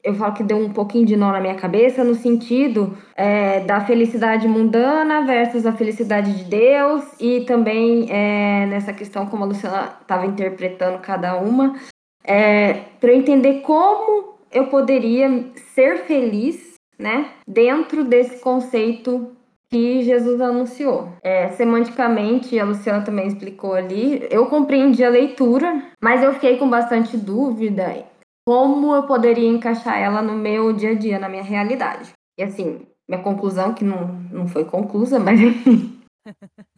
eu 0.02 0.12
falo 0.16 0.34
que 0.34 0.42
deu 0.42 0.58
um 0.58 0.72
pouquinho 0.72 1.06
de 1.06 1.16
nó 1.16 1.30
na 1.30 1.40
minha 1.40 1.54
cabeça, 1.54 2.02
no 2.02 2.16
sentido 2.16 2.98
é, 3.14 3.60
da 3.60 3.80
felicidade 3.80 4.48
mundana 4.48 5.24
versus 5.24 5.66
a 5.66 5.72
felicidade 5.72 6.36
de 6.36 6.44
Deus, 6.50 7.04
e 7.20 7.42
também 7.42 8.10
é, 8.10 8.66
nessa 8.66 8.92
questão, 8.92 9.24
como 9.26 9.44
a 9.44 9.46
Luciana 9.46 9.98
estava 10.00 10.26
interpretando 10.26 10.98
cada 10.98 11.36
uma, 11.36 11.76
é, 12.24 12.72
para 12.98 13.12
eu 13.12 13.16
entender 13.16 13.60
como 13.60 14.36
eu 14.50 14.66
poderia 14.66 15.28
ser 15.74 15.98
feliz 16.06 16.67
né, 16.98 17.30
dentro 17.46 18.04
desse 18.04 18.40
conceito 18.40 19.36
que 19.70 20.02
Jesus 20.02 20.40
anunciou. 20.40 21.12
É, 21.22 21.48
semanticamente, 21.50 22.58
a 22.58 22.64
Luciana 22.64 23.04
também 23.04 23.28
explicou 23.28 23.74
ali, 23.74 24.26
eu 24.30 24.46
compreendi 24.46 25.04
a 25.04 25.10
leitura, 25.10 25.82
mas 26.02 26.22
eu 26.22 26.32
fiquei 26.34 26.56
com 26.56 26.68
bastante 26.68 27.16
dúvida 27.16 28.06
como 28.46 28.94
eu 28.94 29.02
poderia 29.02 29.46
encaixar 29.46 29.98
ela 29.98 30.22
no 30.22 30.32
meu 30.32 30.72
dia 30.72 30.92
a 30.92 30.94
dia, 30.94 31.18
na 31.18 31.28
minha 31.28 31.42
realidade. 31.42 32.12
E 32.38 32.42
assim, 32.42 32.80
minha 33.06 33.22
conclusão, 33.22 33.74
que 33.74 33.84
não, 33.84 34.06
não 34.32 34.48
foi 34.48 34.64
conclusa, 34.64 35.18
mas 35.20 35.38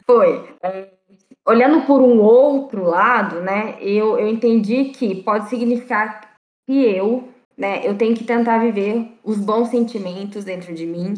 foi. 0.05 0.49
É, 0.61 0.89
olhando 1.47 1.85
por 1.85 2.01
um 2.01 2.19
outro 2.19 2.83
lado, 2.83 3.39
né, 3.39 3.77
eu, 3.79 4.19
eu 4.19 4.27
entendi 4.27 4.85
que 4.85 5.23
pode 5.23 5.47
significar 5.47 6.35
que 6.67 6.83
eu, 6.83 7.29
né, 7.61 7.87
eu 7.87 7.95
tenho 7.95 8.15
que 8.15 8.23
tentar 8.23 8.57
viver 8.57 9.07
os 9.23 9.37
bons 9.37 9.69
sentimentos 9.69 10.43
dentro 10.43 10.73
de 10.73 10.83
mim, 10.83 11.13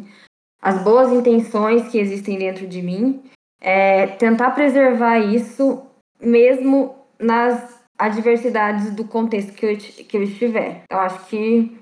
as 0.62 0.84
boas 0.84 1.10
intenções 1.10 1.88
que 1.88 1.98
existem 1.98 2.38
dentro 2.38 2.68
de 2.68 2.82
mim, 2.82 3.24
é, 3.62 4.08
tentar 4.08 4.52
preservar 4.52 5.20
isso 5.20 5.82
mesmo 6.20 6.96
nas 7.18 7.82
adversidades 7.98 8.94
do 8.94 9.06
contexto 9.06 9.54
que 9.54 9.66
eu, 9.66 9.78
que 9.78 10.18
eu 10.18 10.24
estiver. 10.24 10.84
Eu 10.92 11.00
acho 11.00 11.26
que 11.28 11.78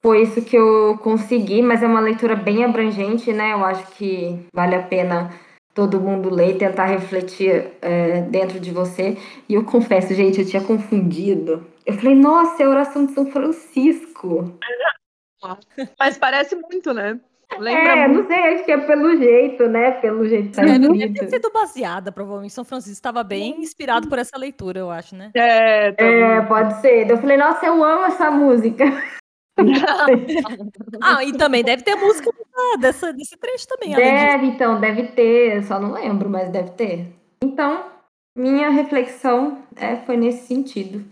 foi 0.00 0.22
isso 0.22 0.42
que 0.42 0.56
eu 0.56 0.96
consegui, 1.02 1.60
mas 1.60 1.82
é 1.82 1.86
uma 1.88 1.98
leitura 1.98 2.36
bem 2.36 2.62
abrangente, 2.62 3.32
né? 3.32 3.52
Eu 3.52 3.64
acho 3.64 3.84
que 3.96 4.38
vale 4.54 4.76
a 4.76 4.82
pena 4.82 5.32
todo 5.74 6.00
mundo 6.00 6.32
ler 6.32 6.54
e 6.54 6.58
tentar 6.58 6.86
refletir 6.86 7.72
é, 7.82 8.20
dentro 8.20 8.60
de 8.60 8.70
você. 8.70 9.18
E 9.48 9.54
eu 9.54 9.64
confesso, 9.64 10.14
gente, 10.14 10.40
eu 10.40 10.46
tinha 10.46 10.62
confundido. 10.62 11.66
Eu 11.86 11.94
falei, 11.94 12.14
nossa, 12.14 12.62
é 12.62 12.66
a 12.66 12.70
oração 12.70 13.04
de 13.04 13.12
São 13.12 13.26
Francisco. 13.26 14.58
Mas 15.98 16.16
parece 16.16 16.56
muito, 16.56 16.94
né? 16.94 17.20
Lembra 17.58 17.82
é, 17.82 18.08
muito. 18.08 18.22
não 18.22 18.26
sei, 18.26 18.54
acho 18.54 18.64
que 18.64 18.72
é 18.72 18.78
pelo 18.78 19.16
jeito, 19.16 19.68
né? 19.68 19.90
Pelo 19.92 20.26
jeito 20.26 20.48
que 20.48 20.56
tá 20.56 20.62
Deve 20.62 21.12
ter 21.12 21.28
sido 21.28 21.50
baseada, 21.52 22.10
provavelmente. 22.10 22.54
São 22.54 22.64
Francisco 22.64 22.94
estava 22.94 23.22
bem 23.22 23.60
inspirado 23.60 24.08
por 24.08 24.18
essa 24.18 24.36
leitura, 24.38 24.80
eu 24.80 24.90
acho, 24.90 25.14
né? 25.14 25.30
É, 25.34 25.92
tá 25.92 26.04
é 26.04 26.40
pode 26.42 26.80
ser. 26.80 27.08
Eu 27.08 27.18
falei, 27.18 27.36
nossa, 27.36 27.66
eu 27.66 27.84
amo 27.84 28.06
essa 28.06 28.30
música. 28.30 28.84
ah, 31.02 31.22
e 31.22 31.32
também 31.34 31.62
deve 31.62 31.82
ter 31.82 31.94
música 31.94 32.30
dessa, 32.80 33.12
desse 33.12 33.36
trecho 33.36 33.68
também. 33.68 33.94
Deve, 33.94 34.46
então, 34.46 34.80
deve 34.80 35.04
ter. 35.08 35.62
Só 35.64 35.78
não 35.78 35.92
lembro, 35.92 36.28
mas 36.28 36.50
deve 36.50 36.70
ter. 36.70 37.06
Então, 37.42 37.84
minha 38.36 38.70
reflexão 38.70 39.62
é, 39.76 39.96
foi 39.96 40.16
nesse 40.16 40.46
sentido 40.46 41.04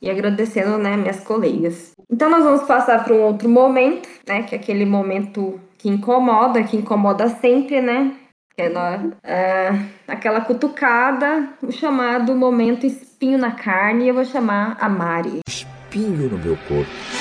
e 0.00 0.10
agradecendo, 0.10 0.78
né, 0.78 0.96
minhas 0.96 1.20
colegas. 1.20 1.92
Então 2.10 2.28
nós 2.30 2.42
vamos 2.42 2.62
passar 2.62 3.04
para 3.04 3.14
um 3.14 3.22
outro 3.22 3.48
momento, 3.48 4.08
né, 4.26 4.42
que 4.42 4.54
é 4.54 4.58
aquele 4.58 4.84
momento 4.84 5.60
que 5.78 5.88
incomoda, 5.88 6.62
que 6.62 6.76
incomoda 6.76 7.28
sempre, 7.28 7.80
né, 7.80 8.14
que 8.54 8.62
é, 8.62 8.68
nós, 8.68 9.00
é 9.22 9.70
aquela 10.08 10.40
cutucada, 10.40 11.48
o 11.62 11.70
chamado 11.70 12.34
momento 12.34 12.86
espinho 12.86 13.38
na 13.38 13.52
carne, 13.52 14.04
e 14.04 14.08
eu 14.08 14.14
vou 14.14 14.24
chamar 14.24 14.76
a 14.80 14.88
Mari. 14.88 15.40
Espinho 15.48 16.28
no 16.28 16.38
meu 16.38 16.56
corpo. 16.68 17.19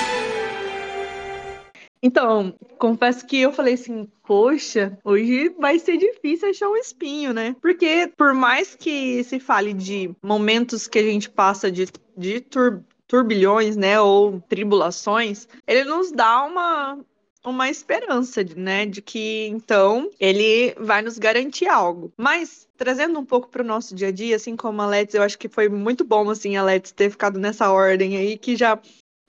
Então, 2.01 2.53
confesso 2.77 3.25
que 3.25 3.41
eu 3.41 3.51
falei 3.51 3.73
assim, 3.73 4.07
poxa, 4.25 4.97
hoje 5.03 5.49
vai 5.59 5.77
ser 5.79 5.97
difícil 5.97 6.49
achar 6.49 6.69
um 6.69 6.77
espinho, 6.77 7.33
né? 7.33 7.55
Porque 7.61 8.11
por 8.15 8.33
mais 8.33 8.73
que 8.75 9.23
se 9.23 9.39
fale 9.39 9.73
de 9.73 10.11
momentos 10.23 10.87
que 10.87 10.99
a 10.99 11.03
gente 11.03 11.29
passa 11.29 11.71
de, 11.71 11.87
de 12.17 12.39
tur 12.39 12.83
turbilhões, 13.09 13.75
né, 13.75 13.99
ou 13.99 14.39
tribulações, 14.47 15.47
ele 15.65 15.83
nos 15.83 16.11
dá 16.11 16.43
uma 16.43 16.99
uma 17.43 17.69
esperança, 17.69 18.43
né, 18.55 18.85
de 18.85 19.01
que 19.01 19.47
então 19.47 20.09
ele 20.19 20.75
vai 20.77 21.01
nos 21.01 21.17
garantir 21.17 21.67
algo. 21.67 22.11
Mas 22.17 22.67
trazendo 22.77 23.19
um 23.19 23.25
pouco 23.25 23.49
para 23.49 23.63
o 23.63 23.65
nosso 23.65 23.95
dia 23.95 24.09
a 24.09 24.11
dia, 24.11 24.35
assim 24.35 24.55
como 24.55 24.81
a 24.81 24.87
Let's, 24.87 25.15
eu 25.15 25.23
acho 25.23 25.37
que 25.37 25.49
foi 25.49 25.67
muito 25.69 26.03
bom 26.03 26.29
assim 26.29 26.55
a 26.55 26.63
Let's 26.63 26.91
ter 26.91 27.09
ficado 27.09 27.39
nessa 27.39 27.71
ordem 27.71 28.17
aí 28.17 28.37
que 28.37 28.55
já 28.55 28.79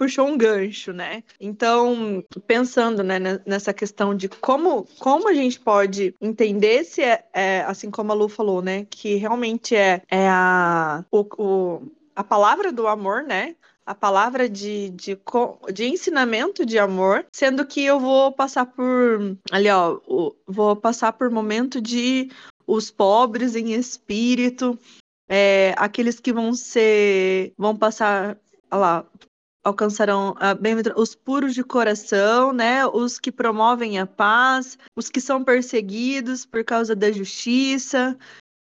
puxou 0.01 0.27
um 0.27 0.39
gancho, 0.39 0.95
né? 0.95 1.23
Então, 1.39 2.25
pensando 2.47 3.03
né, 3.03 3.19
nessa 3.45 3.75
questão 3.75 4.15
de 4.15 4.31
como, 4.31 4.89
como 4.99 5.29
a 5.29 5.35
gente 5.35 5.61
pode 5.61 6.15
entender 6.19 6.85
se 6.85 7.03
é, 7.03 7.23
é 7.35 7.61
assim 7.67 7.91
como 7.91 8.11
a 8.11 8.15
Lu 8.15 8.27
falou, 8.27 8.63
né? 8.63 8.87
Que 8.89 9.17
realmente 9.17 9.77
é, 9.77 10.01
é 10.11 10.27
a, 10.27 11.05
o, 11.13 11.27
o, 11.37 11.83
a 12.17 12.25
palavra 12.25 12.73
do 12.73 12.89
amor, 12.89 13.25
né? 13.25 13.55
a 13.85 13.95
palavra 13.95 14.49
de, 14.49 14.91
de, 14.91 15.19
de, 15.75 15.85
ensinamento 15.85 16.65
de 16.65 16.79
amor, 16.79 17.27
sendo 17.35 17.67
que 17.67 17.85
eu 17.85 17.99
vou 17.99 18.31
passar 18.31 18.65
por 18.65 19.37
ali, 19.51 19.69
ó, 19.69 19.99
vou 20.47 20.77
passar 20.77 21.13
por 21.13 21.29
momento 21.29 21.81
de 21.81 22.31
os 22.65 22.89
pobres 22.89 23.57
em 23.57 23.73
espírito, 23.73 24.79
é, 25.29 25.75
aqueles 25.77 26.21
que 26.21 26.33
vão 26.33 26.55
ser, 26.55 27.53
vão 27.59 27.77
passar, 27.77 28.39
lá, 28.71 29.05
alcançarão 29.63 30.35
a 30.39 30.55
bem 30.55 30.75
os 30.97 31.15
puros 31.15 31.55
de 31.55 31.63
coração, 31.63 32.53
né? 32.53 32.87
Os 32.87 33.19
que 33.19 33.31
promovem 33.31 33.99
a 33.99 34.07
paz, 34.07 34.79
os 34.97 35.09
que 35.11 35.21
são 35.21 35.45
perseguidos 35.45 36.47
por 36.47 36.65
causa 36.65 36.95
da 36.97 37.13
justiça, 37.13 38.17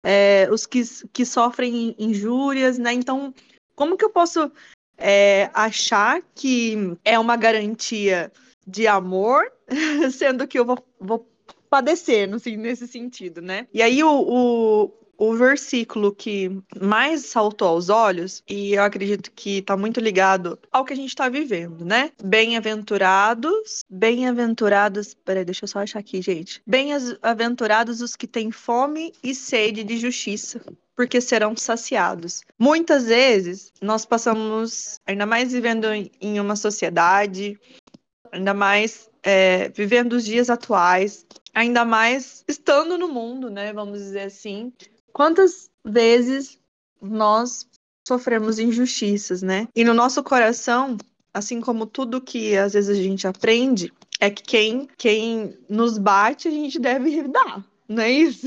é, 0.05 0.49
os 0.51 0.67
que, 0.67 0.83
que 1.13 1.25
sofrem 1.25 1.95
injúrias, 1.99 2.79
né? 2.79 2.93
Então, 2.93 3.35
como 3.75 3.97
que 3.97 4.05
eu 4.05 4.11
posso 4.11 4.51
é, 4.97 5.51
achar 5.53 6.23
que 6.35 6.97
é 7.05 7.19
uma 7.19 7.37
garantia 7.37 8.33
de 8.67 8.87
amor, 8.87 9.45
sendo 10.13 10.47
que 10.47 10.59
eu 10.59 10.65
vou, 10.65 10.79
vou 10.99 11.29
padecer 11.69 12.29
no, 12.29 12.39
nesse 12.57 12.89
sentido, 12.89 13.43
né? 13.43 13.69
E 13.73 13.83
aí 13.83 14.03
o, 14.03 14.11
o 14.11 14.93
o 15.19 15.35
versículo 15.35 16.15
que 16.15 16.51
mais 16.81 17.27
saltou 17.27 17.69
aos 17.69 17.89
olhos, 17.89 18.43
e 18.49 18.75
eu 18.75 18.83
acredito 18.83 19.31
que 19.33 19.59
está 19.59 19.77
muito 19.77 20.01
ligado 20.01 20.59
ao 20.71 20.85
que 20.85 20.93
a 20.93 20.97
gente 20.97 21.09
está 21.09 21.29
vivendo, 21.29 21.85
né? 21.85 22.11
Bem-aventurados, 22.23 23.81
bem-aventurados. 23.89 25.15
Peraí, 25.15 25.45
deixa 25.45 25.65
eu 25.65 25.69
só 25.69 25.81
achar 25.81 25.99
aqui, 25.99 26.21
gente. 26.21 26.63
Bem-aventurados 26.67 28.01
os 28.01 28.17
que 28.17 28.27
têm 28.27 28.51
fome 28.51 29.13
e 29.23 29.35
sede 29.35 29.85
de 29.85 29.97
justiça, 29.97 30.61
porque 30.95 31.21
serão 31.21 31.57
saciados. 31.57 32.43
Muitas 32.59 33.05
vezes 33.05 33.73
nós 33.81 34.05
passamos, 34.05 35.01
ainda 35.07 35.27
mais 35.27 35.53
vivendo 35.53 35.87
em 36.21 36.41
uma 36.41 36.57
sociedade, 36.57 37.59
ainda 38.33 38.55
mais 38.55 39.11
é, 39.23 39.69
vivendo 39.71 40.15
os 40.15 40.25
dias 40.25 40.49
atuais, 40.51 41.27
ainda 41.55 41.85
mais 41.85 42.45
estando 42.47 42.97
no 42.99 43.09
mundo, 43.09 43.51
né? 43.51 43.73
Vamos 43.73 43.99
dizer 43.99 44.23
assim. 44.23 44.73
Quantas 45.17 45.71
vezes 45.83 46.61
nós 47.01 47.67
sofremos 48.07 48.59
injustiças, 48.59 49.41
né? 49.41 49.67
E 49.75 49.83
no 49.83 49.95
nosso 49.95 50.23
coração, 50.23 50.99
assim 51.33 51.59
como 51.59 51.87
tudo 51.87 52.21
que 52.21 52.55
às 52.55 52.75
vezes 52.75 52.99
a 52.99 53.03
gente 53.03 53.27
aprende, 53.27 53.91
é 54.21 54.29
que 54.29 54.43
quem, 54.43 54.87
quem 54.99 55.57
nos 55.71 55.97
bate, 55.97 56.49
a 56.49 56.51
gente 56.51 56.79
deve 56.79 57.23
dar, 57.29 57.65
não 57.89 58.03
é 58.03 58.11
isso? 58.11 58.47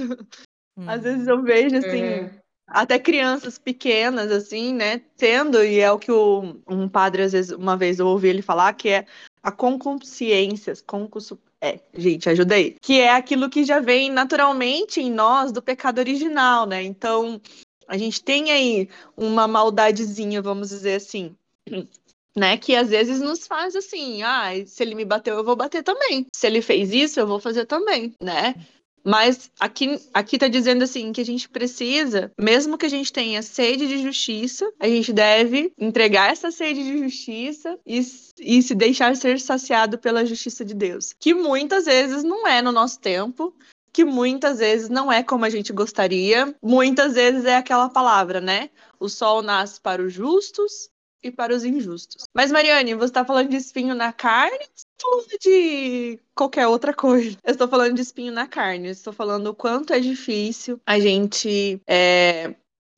Hum. 0.77 0.88
Às 0.88 1.01
vezes 1.01 1.27
eu 1.27 1.41
vejo 1.41 1.75
assim. 1.75 2.03
É 2.03 2.39
até 2.69 2.99
crianças 2.99 3.57
pequenas, 3.57 4.31
assim, 4.31 4.73
né, 4.73 5.01
tendo, 5.17 5.63
e 5.63 5.79
é 5.79 5.91
o 5.91 5.97
que 5.97 6.11
o, 6.11 6.61
um 6.67 6.88
padre, 6.88 7.23
às 7.23 7.31
vezes, 7.31 7.51
uma 7.51 7.75
vez 7.75 7.97
eu 7.97 8.05
ouvi 8.05 8.27
ele 8.27 8.43
falar, 8.43 8.73
que 8.73 8.89
é 8.89 9.05
a 9.41 9.51
conconsciência, 9.51 10.73
concurso, 10.85 11.39
é, 11.61 11.79
gente, 11.93 12.29
ajudei, 12.29 12.75
que 12.81 12.99
é 12.99 13.11
aquilo 13.13 13.49
que 13.49 13.63
já 13.63 13.79
vem 13.79 14.09
naturalmente 14.09 15.01
em 15.01 15.11
nós 15.11 15.51
do 15.51 15.61
pecado 15.61 15.99
original, 15.99 16.65
né, 16.65 16.83
então 16.83 17.41
a 17.87 17.97
gente 17.97 18.23
tem 18.23 18.51
aí 18.51 18.89
uma 19.17 19.47
maldadezinha, 19.47 20.41
vamos 20.41 20.69
dizer 20.69 20.95
assim, 20.95 21.35
né, 22.35 22.57
que 22.57 22.75
às 22.75 22.89
vezes 22.89 23.19
nos 23.19 23.45
faz 23.47 23.75
assim, 23.75 24.21
ah, 24.23 24.51
se 24.65 24.83
ele 24.83 24.95
me 24.95 25.03
bateu, 25.03 25.35
eu 25.35 25.43
vou 25.43 25.55
bater 25.55 25.83
também, 25.83 26.25
se 26.33 26.47
ele 26.47 26.61
fez 26.61 26.93
isso, 26.93 27.19
eu 27.19 27.27
vou 27.27 27.39
fazer 27.39 27.65
também, 27.65 28.13
né, 28.21 28.55
mas 29.03 29.49
aqui, 29.59 29.99
aqui 30.13 30.37
tá 30.37 30.47
dizendo 30.47 30.83
assim 30.83 31.11
que 31.11 31.21
a 31.21 31.25
gente 31.25 31.49
precisa, 31.49 32.31
mesmo 32.39 32.77
que 32.77 32.85
a 32.85 32.89
gente 32.89 33.11
tenha 33.11 33.41
sede 33.41 33.87
de 33.87 34.01
justiça, 34.01 34.69
a 34.79 34.87
gente 34.87 35.11
deve 35.13 35.71
entregar 35.77 36.31
essa 36.31 36.51
sede 36.51 36.83
de 36.83 36.97
justiça 36.99 37.77
e, 37.85 37.99
e 38.39 38.61
se 38.61 38.75
deixar 38.75 39.15
ser 39.15 39.39
saciado 39.39 39.97
pela 39.97 40.25
justiça 40.25 40.63
de 40.63 40.73
Deus. 40.73 41.13
Que 41.19 41.33
muitas 41.33 41.85
vezes 41.85 42.23
não 42.23 42.47
é 42.47 42.61
no 42.61 42.71
nosso 42.71 42.99
tempo, 42.99 43.53
que 43.91 44.05
muitas 44.05 44.59
vezes 44.59 44.89
não 44.89 45.11
é 45.11 45.23
como 45.23 45.45
a 45.45 45.49
gente 45.49 45.73
gostaria, 45.73 46.55
muitas 46.61 47.13
vezes 47.13 47.45
é 47.45 47.55
aquela 47.55 47.89
palavra, 47.89 48.39
né? 48.39 48.69
O 48.99 49.09
sol 49.09 49.41
nasce 49.41 49.79
para 49.81 50.01
os 50.01 50.13
justos 50.13 50.89
e 51.23 51.31
para 51.31 51.53
os 51.53 51.63
injustos. 51.63 52.23
Mas, 52.33 52.51
Mariane, 52.51 52.93
você 52.95 53.05
está 53.05 53.25
falando 53.25 53.49
de 53.49 53.57
espinho 53.57 53.93
na 53.93 54.13
carne 54.13 54.57
tá 54.57 55.07
falando 55.09 55.39
de 55.41 56.19
qualquer 56.35 56.67
outra 56.67 56.93
coisa? 56.93 57.38
Eu 57.43 57.51
estou 57.51 57.67
falando 57.67 57.95
de 57.95 58.01
espinho 58.01 58.33
na 58.33 58.47
carne. 58.47 58.88
Eu 58.88 58.91
estou 58.91 59.13
falando 59.13 59.47
o 59.47 59.55
quanto 59.55 59.93
é 59.93 59.99
difícil 59.99 60.79
a 60.85 60.99
gente 60.99 61.81
é, 61.88 62.53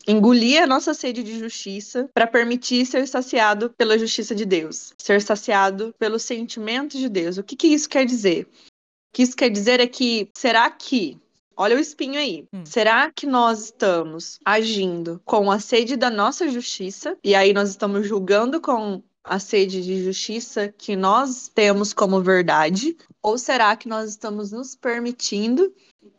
engolir 0.07 0.61
a 0.61 0.67
nossa 0.67 0.93
sede 0.93 1.23
de 1.23 1.37
justiça 1.37 2.09
para 2.13 2.27
permitir 2.27 2.85
ser 2.85 3.07
saciado 3.07 3.69
pela 3.71 3.97
justiça 3.97 4.33
de 4.33 4.45
Deus, 4.45 4.93
ser 4.97 5.21
saciado 5.21 5.93
pelos 5.97 6.23
sentimentos 6.23 6.99
de 6.99 7.09
Deus. 7.09 7.37
O 7.37 7.43
que, 7.43 7.55
que 7.55 7.67
isso 7.67 7.89
quer 7.89 8.05
dizer? 8.05 8.45
O 8.45 9.13
que 9.13 9.23
isso 9.23 9.35
quer 9.35 9.49
dizer 9.49 9.79
é 9.79 9.87
que 9.87 10.29
será 10.35 10.69
que 10.69 11.19
Olha 11.55 11.75
o 11.75 11.79
espinho 11.79 12.19
aí. 12.19 12.45
Hum. 12.53 12.65
Será 12.65 13.11
que 13.11 13.27
nós 13.27 13.65
estamos 13.65 14.39
agindo 14.43 15.21
com 15.25 15.51
a 15.51 15.59
sede 15.59 15.95
da 15.95 16.09
nossa 16.09 16.49
justiça? 16.49 17.17
E 17.23 17.35
aí 17.35 17.53
nós 17.53 17.69
estamos 17.69 18.07
julgando 18.07 18.59
com 18.61 19.03
a 19.23 19.39
sede 19.39 19.83
de 19.83 20.03
justiça 20.03 20.73
que 20.75 20.95
nós 20.95 21.47
temos 21.53 21.93
como 21.93 22.21
verdade? 22.21 22.97
Ou 23.21 23.37
será 23.37 23.75
que 23.75 23.87
nós 23.87 24.09
estamos 24.09 24.51
nos 24.51 24.75
permitindo 24.75 25.73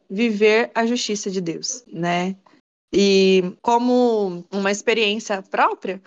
viver 0.08 0.70
a 0.74 0.86
justiça 0.86 1.30
de 1.30 1.40
Deus, 1.40 1.82
né? 1.86 2.36
E 2.92 3.56
como 3.62 4.44
uma 4.52 4.70
experiência 4.70 5.42
própria, 5.42 6.00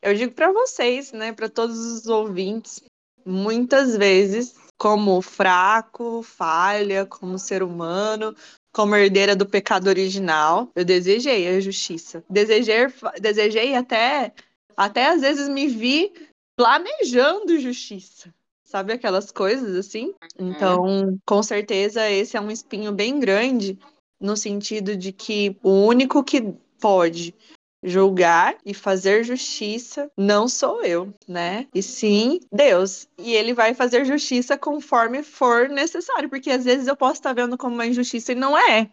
eu 0.00 0.14
digo 0.14 0.32
para 0.32 0.52
vocês, 0.52 1.10
né, 1.12 1.32
para 1.32 1.48
todos 1.48 1.76
os 1.76 2.06
ouvintes, 2.06 2.80
muitas 3.26 3.96
vezes 3.96 4.54
como 4.78 5.20
fraco, 5.20 6.22
falha, 6.22 7.04
como 7.04 7.38
ser 7.38 7.62
humano, 7.62 8.34
como 8.72 8.94
herdeira 8.94 9.34
do 9.34 9.44
pecado 9.44 9.88
original, 9.88 10.70
eu 10.74 10.84
desejei 10.84 11.48
a 11.48 11.60
justiça. 11.60 12.22
Desejei, 12.30 12.86
desejei 13.20 13.74
até, 13.74 14.32
até 14.76 15.08
às 15.08 15.20
vezes 15.20 15.48
me 15.48 15.66
vi 15.66 16.12
planejando 16.56 17.58
justiça. 17.58 18.32
Sabe 18.64 18.92
aquelas 18.92 19.32
coisas 19.32 19.74
assim? 19.74 20.14
Então, 20.38 21.18
com 21.26 21.42
certeza, 21.42 22.08
esse 22.08 22.36
é 22.36 22.40
um 22.40 22.50
espinho 22.50 22.92
bem 22.92 23.18
grande, 23.18 23.78
no 24.20 24.36
sentido 24.36 24.96
de 24.96 25.10
que 25.10 25.56
o 25.62 25.86
único 25.86 26.22
que 26.22 26.54
pode 26.78 27.34
julgar 27.82 28.56
e 28.64 28.74
fazer 28.74 29.24
justiça 29.24 30.10
não 30.16 30.48
sou 30.48 30.84
eu, 30.84 31.12
né? 31.26 31.66
E 31.74 31.82
sim 31.82 32.40
Deus. 32.52 33.08
E 33.18 33.34
ele 33.34 33.54
vai 33.54 33.74
fazer 33.74 34.04
justiça 34.04 34.58
conforme 34.58 35.22
for 35.22 35.68
necessário, 35.68 36.28
porque 36.28 36.50
às 36.50 36.64
vezes 36.64 36.86
eu 36.86 36.96
posso 36.96 37.14
estar 37.14 37.32
vendo 37.32 37.56
como 37.56 37.74
uma 37.74 37.86
injustiça 37.86 38.32
e 38.32 38.34
não 38.34 38.56
é. 38.56 38.90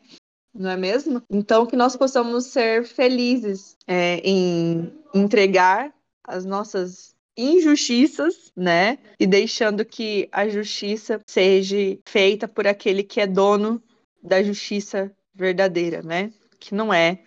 Não 0.54 0.70
é 0.70 0.78
mesmo? 0.78 1.22
Então, 1.30 1.66
que 1.66 1.76
nós 1.76 1.98
possamos 1.98 2.46
ser 2.46 2.86
felizes 2.86 3.76
é, 3.86 4.22
em 4.24 4.94
entregar 5.14 5.94
as 6.24 6.46
nossas 6.46 7.14
injustiças, 7.38 8.52
né? 8.56 8.98
E 9.20 9.28
deixando 9.28 9.84
que 9.84 10.30
a 10.32 10.48
justiça 10.48 11.20
seja 11.28 11.76
feita 12.06 12.48
por 12.48 12.66
aquele 12.66 13.04
que 13.04 13.20
é 13.20 13.28
dono 13.28 13.84
da 14.24 14.42
justiça 14.42 15.12
verdadeira, 15.34 16.02
né? 16.02 16.32
Que 16.58 16.74
não 16.74 16.94
é 16.94 17.20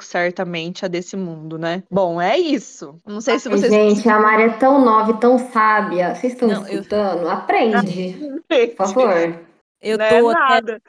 certamente 0.00 0.84
a 0.84 0.88
desse 0.88 1.16
mundo, 1.16 1.58
né? 1.58 1.82
Bom, 1.90 2.20
é 2.20 2.38
isso. 2.38 3.00
Não 3.06 3.20
sei 3.20 3.38
se 3.38 3.48
vocês. 3.48 3.72
Gente, 3.72 4.08
a 4.08 4.18
Mari 4.18 4.44
é 4.44 4.50
tão 4.50 4.84
nova 4.84 5.10
e 5.10 5.18
tão 5.18 5.38
sábia. 5.38 6.14
Vocês 6.14 6.32
estão 6.32 6.48
Não, 6.48 6.62
escutando? 6.62 7.22
Eu... 7.22 7.30
Aprende. 7.30 8.42
Por 8.48 8.76
favor. 8.76 9.52
Eu 9.82 9.98
não 9.98 10.08
tô 10.08 10.30
é 10.30 10.34
nada. 10.34 10.82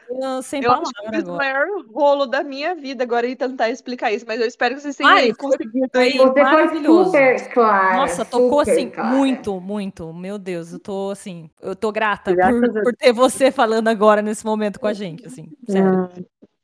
sem 0.44 0.63
eu 0.63 0.70
palavras 0.70 0.92
acho 1.02 1.24
que 1.24 1.30
eu 1.30 1.34
o 1.34 1.38
maior 1.38 1.66
rolo 1.92 2.28
da 2.28 2.44
minha 2.44 2.76
vida 2.76 3.04
agora 3.04 3.26
e 3.26 3.36
tentar 3.36 3.72
explicar 3.72 4.12
isso, 4.12 4.24
mas 4.28 4.39
eu 4.39 4.46
espero 4.46 4.76
que 4.76 4.82
vocês 4.82 4.96
tenham 4.96 5.12
Ai, 5.12 5.34
conseguido. 5.34 5.89
Foi, 5.92 6.12
foi 6.12 6.44
maravilhoso. 6.44 7.06
super 7.06 7.54
claro. 7.54 7.98
Nossa, 7.98 8.24
tocou 8.24 8.60
assim 8.60 8.92
clara. 8.92 9.10
muito, 9.10 9.60
muito. 9.60 10.13
Meu 10.13 10.38
Deus, 10.38 10.74
eu 10.74 10.80
tô 10.80 11.10
assim, 11.10 11.50
eu 11.60 11.76
tô 11.76 11.92
grata 11.92 12.36
por, 12.36 12.84
por, 12.84 12.96
ter 12.96 13.12
você 13.12 13.52
falando 13.52 13.88
agora 13.88 14.22
nesse 14.22 14.46
momento 14.46 14.80
com 14.80 14.86
a 14.86 14.94
gente, 14.94 15.26
assim, 15.26 15.48
sério. 15.68 16.12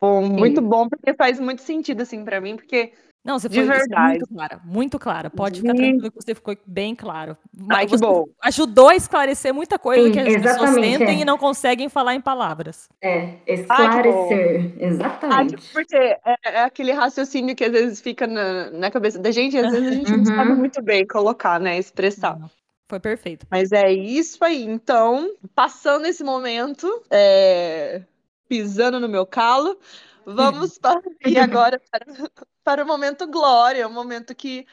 Bom, 0.01 0.21
muito 0.21 0.62
bom, 0.62 0.88
porque 0.88 1.13
faz 1.13 1.39
muito 1.39 1.62
sentido, 1.62 2.01
assim, 2.01 2.23
para 2.23 2.39
mim, 2.39 2.55
porque. 2.55 2.93
Não, 3.23 3.38
você 3.38 3.49
foi 3.49 3.65
muito 3.65 4.27
clara, 4.29 4.62
muito 4.63 4.97
clara. 4.97 5.29
Pode 5.29 5.59
ficar 5.59 5.75
tranquilo 5.75 6.09
que 6.09 6.23
você 6.23 6.33
ficou 6.33 6.55
bem 6.65 6.95
claro. 6.95 7.38
Ai, 7.69 7.85
que 7.85 7.97
bom. 7.97 8.25
Ajudou 8.41 8.88
a 8.88 8.95
esclarecer 8.95 9.53
muita 9.53 9.77
coisa 9.77 10.05
Sim, 10.05 10.12
que 10.13 10.19
as 10.19 10.41
pessoas 10.41 10.69
sentem 10.69 11.19
é. 11.19 11.21
e 11.21 11.25
não 11.25 11.38
conseguem 11.38 11.89
falar 11.89 12.15
em 12.15 12.21
palavras. 12.21 12.88
É, 13.01 13.35
esclarecer. 13.45 14.62
Ai, 14.62 14.73
exatamente. 14.79 15.55
Ai, 15.55 15.63
porque 15.73 15.97
é, 15.97 16.19
é, 16.45 16.62
aquele 16.62 16.93
raciocínio 16.93 17.57
que 17.57 17.65
às 17.65 17.71
vezes 17.73 17.99
fica 17.99 18.25
na, 18.25 18.71
na 18.71 18.89
cabeça 18.89 19.19
da 19.19 19.31
gente, 19.31 19.57
e 19.57 19.59
às 19.59 19.69
vezes 19.69 19.89
a 19.89 19.91
gente 19.91 20.12
uhum. 20.12 20.17
não 20.19 20.25
sabe 20.25 20.53
muito 20.53 20.81
bem 20.81 21.05
colocar, 21.05 21.59
né? 21.59 21.77
Expressar. 21.77 22.39
Foi 22.88 23.01
perfeito. 23.01 23.45
Mas 23.51 23.73
é 23.73 23.91
isso 23.91 24.41
aí. 24.45 24.63
Então, 24.63 25.29
passando 25.53 26.05
esse 26.05 26.23
momento, 26.23 26.88
é 27.12 28.01
pisando 28.49 28.99
no 28.99 29.07
meu 29.07 29.25
calo. 29.25 29.79
Vamos 30.25 30.77
partir 30.81 31.38
agora 31.38 31.79
para, 31.89 32.31
para 32.63 32.83
o 32.83 32.88
momento 32.88 33.27
glória, 33.27 33.88
o 33.88 33.93
momento 33.93 34.35
que 34.35 34.65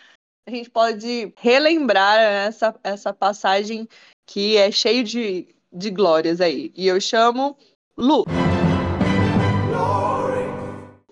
a 0.49 0.51
gente 0.51 0.71
pode 0.71 1.33
relembrar 1.37 2.19
essa, 2.19 2.75
essa 2.83 3.13
passagem 3.13 3.87
que 4.27 4.57
é 4.57 4.71
cheio 4.71 5.05
de, 5.05 5.55
de 5.73 5.91
glórias 5.91 6.41
aí. 6.41 6.73
E 6.75 6.87
eu 6.87 7.01
chamo 7.01 7.57
Lu. 7.97 8.25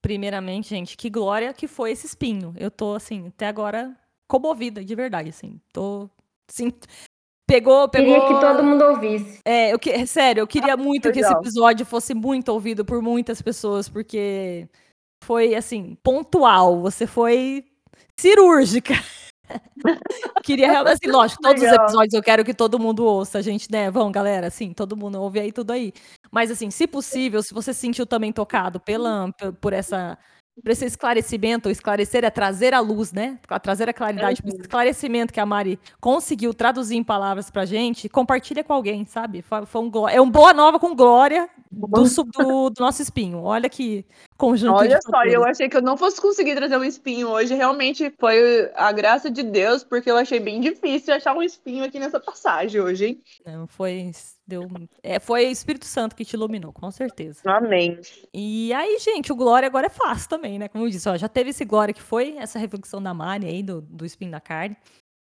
Primeiramente, 0.00 0.68
gente, 0.68 0.96
que 0.96 1.11
glória 1.11 1.53
que 1.53 1.66
foi 1.66 1.92
esse 1.92 2.07
espinho. 2.07 2.55
Eu 2.57 2.70
tô, 2.70 2.94
assim, 2.94 3.29
até 3.29 3.46
agora 3.46 3.96
comovida, 4.29 4.85
de 4.85 4.94
verdade, 4.94 5.31
assim. 5.31 5.61
Tô, 5.72 6.09
assim, 6.48 6.72
Pegou, 7.46 7.88
pegou. 7.88 8.14
Queria 8.14 8.26
que 8.26 8.40
todo 8.40 8.64
mundo 8.64 8.85
ouvisse. 8.85 9.40
É, 9.44 9.72
eu 9.72 9.78
que... 9.78 10.07
sério, 10.07 10.40
eu 10.40 10.46
queria 10.46 10.74
ah, 10.74 10.76
muito 10.76 11.12
que 11.12 11.20
esse 11.20 11.33
episódio 11.33 11.85
fosse 11.85 12.14
muito 12.14 12.48
ouvido 12.48 12.85
por 12.85 13.02
muitas 13.02 13.42
pessoas, 13.42 13.88
porque 13.88 14.66
foi 15.22 15.54
assim, 15.54 15.96
pontual. 16.02 16.80
Você 16.80 17.07
foi 17.07 17.64
cirúrgica. 18.18 18.94
queria 20.42 20.70
realmente, 20.70 20.94
assim, 20.94 21.11
lógico, 21.11 21.42
todos 21.42 21.62
Legal. 21.62 21.76
os 21.76 21.83
episódios 21.83 22.14
eu 22.14 22.22
quero 22.22 22.44
que 22.44 22.54
todo 22.54 22.78
mundo 22.78 23.04
ouça, 23.04 23.38
a 23.38 23.42
gente, 23.42 23.70
né? 23.70 23.90
Vão, 23.90 24.11
galera, 24.11 24.46
assim, 24.46 24.72
todo 24.72 24.96
mundo 24.96 25.20
ouve 25.20 25.40
aí 25.40 25.52
tudo 25.52 25.72
aí. 25.72 25.92
Mas 26.30 26.50
assim, 26.50 26.70
se 26.70 26.87
possível, 26.87 27.42
se 27.42 27.52
você 27.52 27.74
se 27.74 27.80
sentiu 27.80 28.07
também 28.07 28.33
tocado 28.33 28.80
pela, 28.80 29.30
por 29.61 29.72
essa 29.72 30.18
para 30.62 30.73
esse 30.73 30.85
esclarecimento, 30.85 31.69
esclarecer 31.69 32.25
é 32.25 32.31
trazer 32.31 32.75
a 32.75 32.81
luz, 32.81 33.12
né? 33.12 33.38
Trazer 33.62 33.88
a 33.88 33.93
claridade, 33.93 34.43
esse 34.45 34.61
esclarecimento 34.61 35.33
que 35.33 35.40
a 35.40 35.47
Mari 35.47 35.79
conseguiu 36.01 36.55
traduzir 36.55 36.97
em 36.97 37.03
palavras 37.03 37.51
pra 37.51 37.64
gente, 37.64 38.09
compartilha 38.09 38.62
com 38.62 38.73
alguém, 38.73 39.05
sabe? 39.05 39.43
Foi, 39.43 39.67
foi 39.67 39.83
um, 39.83 40.09
é 40.09 40.21
um 40.21 40.31
boa 40.31 40.53
nova 40.53 40.79
com 40.79 40.95
glória 40.95 41.49
do, 41.71 42.05
do, 42.25 42.71
do 42.71 42.81
nosso 42.81 43.03
espinho. 43.03 43.43
Olha 43.43 43.69
que 43.69 44.05
conjunto 44.37 44.77
Olha 44.77 45.01
só, 45.03 45.25
eu 45.25 45.45
achei 45.45 45.69
que 45.69 45.77
eu 45.77 45.83
não 45.83 45.97
fosse 45.97 46.21
conseguir 46.21 46.55
trazer 46.55 46.77
um 46.77 46.85
espinho 46.85 47.29
hoje. 47.29 47.55
Realmente 47.55 48.12
foi 48.19 48.71
a 48.75 48.93
graça 48.93 49.31
de 49.31 49.43
Deus, 49.43 49.83
porque 49.83 50.11
eu 50.11 50.17
achei 50.17 50.38
bem 50.38 50.61
difícil 50.61 51.14
achar 51.14 51.35
um 51.35 51.43
espinho 51.43 51.85
aqui 51.85 51.99
nessa 51.99 52.21
passagem 52.21 52.81
hoje, 52.81 53.07
hein? 53.07 53.23
Não, 53.45 53.67
foi. 53.67 54.12
Deu, 54.46 54.68
é, 55.02 55.18
foi 55.18 55.46
o 55.46 55.50
Espírito 55.50 55.87
Santo 55.87 56.14
que 56.14 56.24
te 56.24 56.35
iluminou, 56.35 56.70
com 56.70 56.90
certeza. 56.90 57.40
Amém. 57.46 57.98
E 58.33 58.72
aí, 58.74 58.98
gente, 58.98 59.33
o 59.33 59.37
Glória 59.37 59.66
agora 59.66 59.87
é 59.87 59.90
fácil 59.90 60.28
também, 60.28 60.59
né? 60.59 60.68
Como 60.68 60.85
eu 60.85 60.90
disse, 60.90 61.09
ó, 61.09 61.16
já 61.16 61.28
teve 61.28 61.50
esse 61.50 61.64
Glória 61.64 61.94
que 61.94 62.02
foi 62.02 62.37
essa 62.37 62.59
reflexão 62.59 63.02
da 63.02 63.14
Mari 63.14 63.46
aí, 63.46 63.62
do, 63.62 63.80
do 63.80 64.04
espinho 64.04 64.30
da 64.30 64.40
carne. 64.40 64.76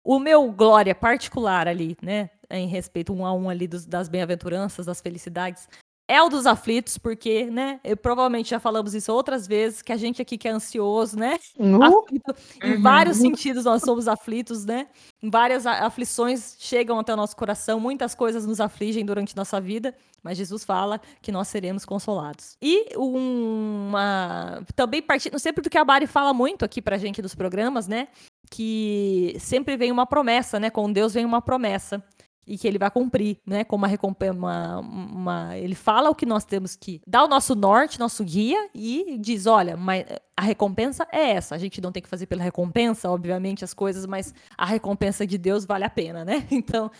O 0.03 0.17
meu 0.17 0.51
Glória 0.51 0.95
particular 0.95 1.67
ali, 1.67 1.95
né? 2.01 2.31
Em 2.49 2.67
respeito 2.67 3.13
um 3.13 3.23
a 3.23 3.31
um 3.31 3.47
ali 3.47 3.67
dos, 3.67 3.85
das 3.85 4.09
bem-aventuranças, 4.09 4.87
das 4.87 4.99
felicidades, 4.99 5.69
é 6.11 6.21
o 6.21 6.27
dos 6.27 6.45
aflitos, 6.45 6.97
porque, 6.97 7.45
né? 7.45 7.79
Eu, 7.85 7.95
provavelmente 7.95 8.49
já 8.49 8.59
falamos 8.59 8.93
isso 8.93 9.13
outras 9.13 9.47
vezes, 9.47 9.81
que 9.81 9.93
a 9.93 9.97
gente 9.97 10.21
aqui 10.21 10.37
que 10.37 10.45
é 10.45 10.51
ansioso, 10.51 11.17
né? 11.17 11.39
Uh, 11.57 11.81
Aflito, 11.81 12.35
em 12.61 12.73
uhum. 12.73 12.81
vários 12.81 13.15
sentidos 13.15 13.63
nós 13.63 13.81
somos 13.81 14.09
aflitos, 14.09 14.65
né? 14.65 14.87
Várias 15.23 15.65
aflições 15.65 16.57
chegam 16.59 16.99
até 16.99 17.13
o 17.13 17.15
nosso 17.15 17.33
coração, 17.37 17.79
muitas 17.79 18.13
coisas 18.13 18.45
nos 18.45 18.59
afligem 18.59 19.05
durante 19.05 19.37
nossa 19.37 19.61
vida, 19.61 19.95
mas 20.21 20.37
Jesus 20.37 20.65
fala 20.65 20.99
que 21.21 21.31
nós 21.31 21.47
seremos 21.47 21.85
consolados. 21.85 22.57
E 22.61 22.89
uma. 22.97 24.63
Também 24.75 25.01
partindo 25.01 25.39
sempre 25.39 25.61
do 25.61 25.69
que 25.69 25.77
a 25.77 25.85
Bari 25.85 26.07
fala 26.07 26.33
muito 26.33 26.65
aqui 26.65 26.81
pra 26.81 26.97
gente 26.97 27.21
dos 27.21 27.33
programas, 27.33 27.87
né? 27.87 28.09
Que 28.49 29.37
sempre 29.39 29.77
vem 29.77 29.93
uma 29.93 30.05
promessa, 30.05 30.59
né? 30.59 30.69
Com 30.69 30.91
Deus 30.91 31.13
vem 31.13 31.23
uma 31.23 31.41
promessa 31.41 32.03
e 32.45 32.57
que 32.57 32.67
ele 32.67 32.77
vai 32.77 32.89
cumprir, 32.89 33.37
né? 33.45 33.63
Como 33.63 33.83
uma 33.83 33.87
recompensa, 33.87 34.33
uma, 34.33 34.79
uma, 34.79 35.57
ele 35.57 35.75
fala 35.75 36.09
o 36.09 36.15
que 36.15 36.25
nós 36.25 36.43
temos 36.43 36.75
que 36.75 37.01
dar 37.05 37.23
o 37.23 37.27
nosso 37.27 37.55
norte, 37.55 37.99
nosso 37.99 38.23
guia 38.23 38.69
e 38.73 39.17
diz, 39.19 39.45
olha, 39.45 39.77
mas 39.77 40.05
a 40.35 40.41
recompensa 40.41 41.07
é 41.11 41.31
essa. 41.31 41.55
A 41.55 41.57
gente 41.57 41.79
não 41.79 41.91
tem 41.91 42.01
que 42.01 42.09
fazer 42.09 42.25
pela 42.25 42.43
recompensa, 42.43 43.09
obviamente, 43.09 43.63
as 43.63 43.73
coisas, 43.73 44.05
mas 44.05 44.33
a 44.57 44.65
recompensa 44.65 45.25
de 45.25 45.37
Deus 45.37 45.65
vale 45.65 45.83
a 45.83 45.89
pena, 45.89 46.25
né? 46.25 46.47
Então, 46.51 46.91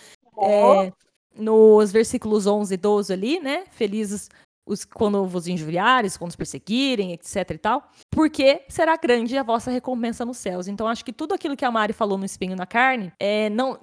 é, 0.42 0.92
nos 1.36 1.92
versículos 1.92 2.48
11 2.48 2.74
e 2.74 2.78
12 2.78 3.14
ali, 3.14 3.40
né? 3.40 3.66
Felizes 3.72 4.30
os, 4.66 4.86
quando 4.86 5.26
vos 5.26 5.48
injuriares, 5.48 6.18
quando 6.18 6.30
os 6.30 6.36
perseguirem, 6.36 7.14
etc 7.14 7.52
e 7.52 7.58
tal, 7.58 7.90
porque 8.10 8.64
será 8.70 8.96
grande 8.96 9.38
a 9.38 9.44
vossa 9.44 9.72
recompensa 9.72 10.26
nos 10.26 10.38
céus. 10.38 10.68
Então, 10.68 10.88
acho 10.88 11.04
que 11.04 11.14
tudo 11.14 11.34
aquilo 11.34 11.56
que 11.56 11.66
a 11.66 11.72
Mari 11.72 11.94
falou 11.94 12.18
no 12.18 12.26
espinho 12.26 12.56
na 12.56 12.66
carne, 12.66 13.12
é, 13.20 13.50
não, 13.50 13.78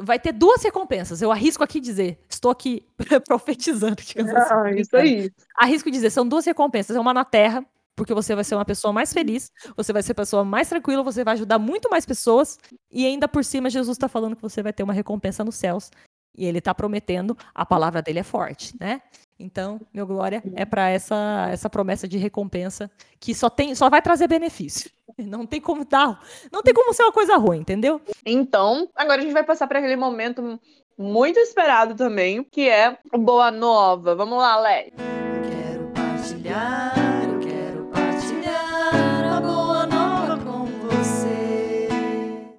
vai 0.00 0.18
ter 0.18 0.32
duas 0.32 0.62
recompensas. 0.62 1.20
Eu 1.20 1.32
arrisco 1.32 1.64
aqui 1.64 1.80
dizer, 1.80 2.18
estou 2.28 2.50
aqui 2.50 2.86
profetizando. 3.26 3.96
Ah, 4.34 4.62
assim, 4.62 4.80
isso 4.80 4.96
aí. 4.96 5.30
Arrisco 5.56 5.90
dizer, 5.90 6.10
são 6.10 6.26
duas 6.26 6.44
recompensas. 6.44 6.96
É 6.96 7.00
uma 7.00 7.12
na 7.12 7.24
terra, 7.24 7.64
porque 8.00 8.14
você 8.14 8.34
vai 8.34 8.44
ser 8.44 8.54
uma 8.54 8.64
pessoa 8.64 8.92
mais 8.92 9.12
feliz, 9.12 9.52
você 9.76 9.92
vai 9.92 10.02
ser 10.02 10.12
uma 10.12 10.16
pessoa 10.16 10.42
mais 10.44 10.68
tranquila, 10.68 11.02
você 11.02 11.22
vai 11.22 11.34
ajudar 11.34 11.58
muito 11.58 11.90
mais 11.90 12.06
pessoas, 12.06 12.58
e 12.90 13.04
ainda 13.04 13.28
por 13.28 13.44
cima, 13.44 13.68
Jesus 13.68 13.96
está 13.96 14.08
falando 14.08 14.36
que 14.36 14.42
você 14.42 14.62
vai 14.62 14.72
ter 14.72 14.82
uma 14.82 14.94
recompensa 14.94 15.44
nos 15.44 15.56
céus. 15.56 15.90
E 16.36 16.46
ele 16.46 16.58
está 16.58 16.74
prometendo, 16.74 17.36
a 17.54 17.66
palavra 17.66 18.00
dele 18.00 18.20
é 18.20 18.22
forte, 18.22 18.74
né? 18.78 19.02
Então, 19.38 19.80
meu 19.92 20.06
glória 20.06 20.42
é 20.54 20.66
para 20.66 20.90
essa 20.90 21.48
essa 21.50 21.70
promessa 21.70 22.06
de 22.06 22.18
recompensa 22.18 22.90
que 23.18 23.34
só 23.34 23.48
tem, 23.48 23.74
só 23.74 23.88
vai 23.88 24.02
trazer 24.02 24.28
benefício. 24.28 24.90
Não 25.18 25.46
tem 25.46 25.60
como 25.60 25.84
dar, 25.84 26.22
não 26.50 26.62
tem 26.62 26.72
como 26.72 26.94
ser 26.94 27.02
uma 27.02 27.12
coisa 27.12 27.36
ruim, 27.36 27.58
entendeu? 27.58 28.00
Então, 28.24 28.88
agora 28.96 29.20
a 29.20 29.22
gente 29.22 29.34
vai 29.34 29.42
passar 29.42 29.66
para 29.66 29.78
aquele 29.78 29.96
momento 29.96 30.58
muito 30.96 31.38
esperado 31.38 31.94
também, 31.94 32.42
que 32.44 32.68
é 32.68 32.96
o 33.12 33.18
Boa 33.18 33.50
Nova. 33.50 34.14
Vamos 34.14 34.38
lá, 34.38 34.58
Lé. 34.60 34.90
Quero 34.90 35.88
partilhar 35.94 36.89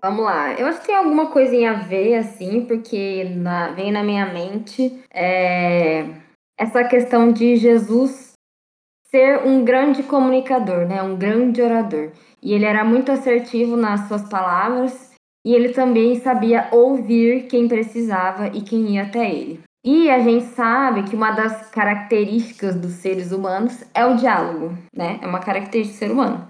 Vamos 0.01 0.25
lá. 0.25 0.53
Eu 0.53 0.65
acho 0.65 0.81
que 0.81 0.87
tem 0.87 0.95
alguma 0.95 1.27
coisinha 1.27 1.71
a 1.71 1.75
ver, 1.75 2.15
assim, 2.15 2.65
porque 2.65 3.23
na, 3.35 3.71
vem 3.71 3.91
na 3.91 4.03
minha 4.03 4.25
mente 4.25 4.99
é, 5.13 6.07
essa 6.57 6.83
questão 6.83 7.31
de 7.31 7.55
Jesus 7.55 8.31
ser 9.11 9.45
um 9.45 9.63
grande 9.63 10.01
comunicador, 10.01 10.87
né? 10.87 11.03
Um 11.03 11.15
grande 11.15 11.61
orador. 11.61 12.11
E 12.41 12.53
ele 12.53 12.65
era 12.65 12.83
muito 12.83 13.11
assertivo 13.11 13.75
nas 13.77 14.07
suas 14.07 14.27
palavras 14.27 15.11
e 15.45 15.53
ele 15.53 15.69
também 15.69 16.15
sabia 16.15 16.67
ouvir 16.71 17.47
quem 17.47 17.67
precisava 17.67 18.47
e 18.47 18.61
quem 18.61 18.95
ia 18.95 19.03
até 19.03 19.29
ele. 19.29 19.59
E 19.83 20.09
a 20.09 20.19
gente 20.19 20.45
sabe 20.45 21.03
que 21.03 21.15
uma 21.15 21.31
das 21.31 21.69
características 21.69 22.75
dos 22.75 22.93
seres 22.93 23.31
humanos 23.31 23.83
é 23.93 24.05
o 24.05 24.15
diálogo, 24.15 24.75
né? 24.95 25.19
É 25.21 25.27
uma 25.27 25.39
característica 25.39 25.93
do 25.93 25.99
ser 25.99 26.11
humano. 26.11 26.47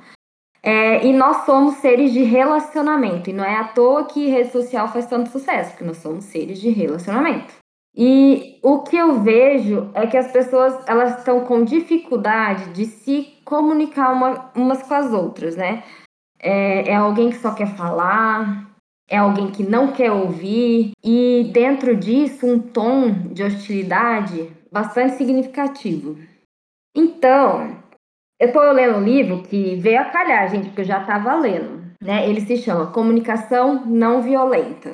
É, 0.63 1.05
e 1.05 1.11
nós 1.11 1.45
somos 1.45 1.75
seres 1.75 2.13
de 2.13 2.23
relacionamento. 2.23 3.29
E 3.29 3.33
não 3.33 3.43
é 3.43 3.55
à 3.55 3.65
toa 3.65 4.05
que 4.05 4.29
rede 4.29 4.51
social 4.51 4.87
faz 4.87 5.07
tanto 5.07 5.29
sucesso, 5.29 5.71
porque 5.71 5.83
nós 5.83 5.97
somos 5.97 6.25
seres 6.25 6.59
de 6.59 6.69
relacionamento. 6.69 7.53
E 7.95 8.59
o 8.63 8.79
que 8.79 8.95
eu 8.95 9.21
vejo 9.21 9.89
é 9.93 10.07
que 10.07 10.15
as 10.15 10.31
pessoas 10.31 10.73
elas 10.87 11.17
estão 11.17 11.41
com 11.41 11.63
dificuldade 11.63 12.71
de 12.73 12.85
se 12.85 13.33
comunicar 13.43 14.13
uma, 14.13 14.51
umas 14.55 14.81
com 14.83 14.93
as 14.93 15.11
outras, 15.11 15.55
né? 15.57 15.83
É, 16.39 16.89
é 16.89 16.95
alguém 16.95 17.29
que 17.29 17.37
só 17.37 17.53
quer 17.53 17.75
falar, 17.75 18.71
é 19.09 19.17
alguém 19.17 19.51
que 19.51 19.61
não 19.61 19.91
quer 19.91 20.11
ouvir, 20.11 20.91
e 21.03 21.49
dentro 21.51 21.95
disso 21.95 22.47
um 22.47 22.59
tom 22.59 23.11
de 23.33 23.43
hostilidade 23.43 24.49
bastante 24.71 25.17
significativo. 25.17 26.17
Então, 26.95 27.77
eu 28.41 28.47
estou 28.47 28.71
lendo 28.71 28.97
um 28.97 29.03
livro 29.03 29.43
que 29.43 29.75
veio 29.75 30.01
a 30.01 30.05
calhar, 30.05 30.49
gente, 30.49 30.65
porque 30.65 30.81
eu 30.81 30.85
já 30.85 31.01
estava 31.01 31.35
lendo. 31.35 31.83
Né? 32.01 32.27
Ele 32.27 32.41
se 32.41 32.57
chama 32.57 32.87
Comunicação 32.87 33.85
Não 33.85 34.23
Violenta. 34.23 34.91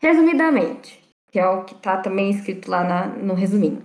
Resumidamente, 0.00 1.00
que 1.30 1.38
é 1.38 1.48
o 1.48 1.62
que 1.62 1.74
está 1.74 1.98
também 1.98 2.30
escrito 2.30 2.68
lá 2.68 2.82
na, 2.82 3.06
no 3.06 3.34
resuminho. 3.34 3.84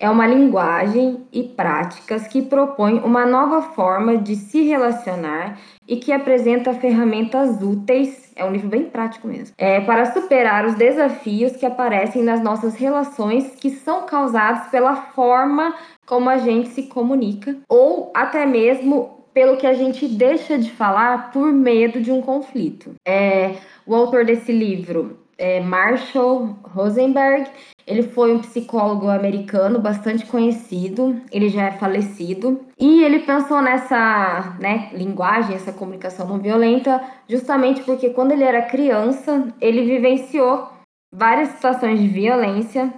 É 0.00 0.08
uma 0.08 0.26
linguagem 0.26 1.26
e 1.30 1.42
práticas 1.42 2.26
que 2.26 2.40
propõe 2.40 3.00
uma 3.00 3.26
nova 3.26 3.60
forma 3.60 4.16
de 4.16 4.34
se 4.34 4.62
relacionar 4.62 5.60
e 5.86 5.96
que 5.96 6.10
apresenta 6.10 6.72
ferramentas 6.72 7.62
úteis, 7.62 8.32
é 8.34 8.42
um 8.42 8.50
livro 8.50 8.70
bem 8.70 8.84
prático 8.84 9.28
mesmo, 9.28 9.54
é, 9.58 9.78
para 9.80 10.10
superar 10.10 10.64
os 10.64 10.74
desafios 10.74 11.54
que 11.54 11.66
aparecem 11.66 12.22
nas 12.22 12.40
nossas 12.40 12.76
relações 12.76 13.54
que 13.56 13.68
são 13.68 14.06
causados 14.06 14.68
pela 14.70 14.96
forma 14.96 15.74
como 16.06 16.30
a 16.30 16.38
gente 16.38 16.70
se 16.70 16.84
comunica, 16.84 17.58
ou 17.68 18.10
até 18.16 18.46
mesmo 18.46 19.20
pelo 19.34 19.58
que 19.58 19.66
a 19.66 19.74
gente 19.74 20.08
deixa 20.08 20.56
de 20.56 20.70
falar 20.70 21.30
por 21.30 21.52
medo 21.52 22.00
de 22.00 22.10
um 22.10 22.22
conflito. 22.22 22.94
É, 23.06 23.56
o 23.86 23.94
autor 23.94 24.24
desse 24.24 24.50
livro 24.50 25.18
é 25.40 25.60
Marshall 25.60 26.56
Rosenberg. 26.62 27.50
Ele 27.90 28.04
foi 28.04 28.32
um 28.32 28.38
psicólogo 28.38 29.08
americano 29.08 29.80
bastante 29.80 30.24
conhecido, 30.24 31.20
ele 31.32 31.48
já 31.48 31.64
é 31.64 31.72
falecido, 31.72 32.60
e 32.78 33.02
ele 33.02 33.18
pensou 33.18 33.60
nessa 33.60 34.56
né, 34.60 34.90
linguagem, 34.92 35.56
essa 35.56 35.72
comunicação 35.72 36.28
não 36.28 36.38
violenta, 36.38 37.02
justamente 37.28 37.82
porque 37.82 38.10
quando 38.10 38.30
ele 38.30 38.44
era 38.44 38.62
criança, 38.62 39.52
ele 39.60 39.84
vivenciou 39.84 40.68
várias 41.12 41.48
situações 41.48 41.98
de 41.98 42.06
violência, 42.06 42.94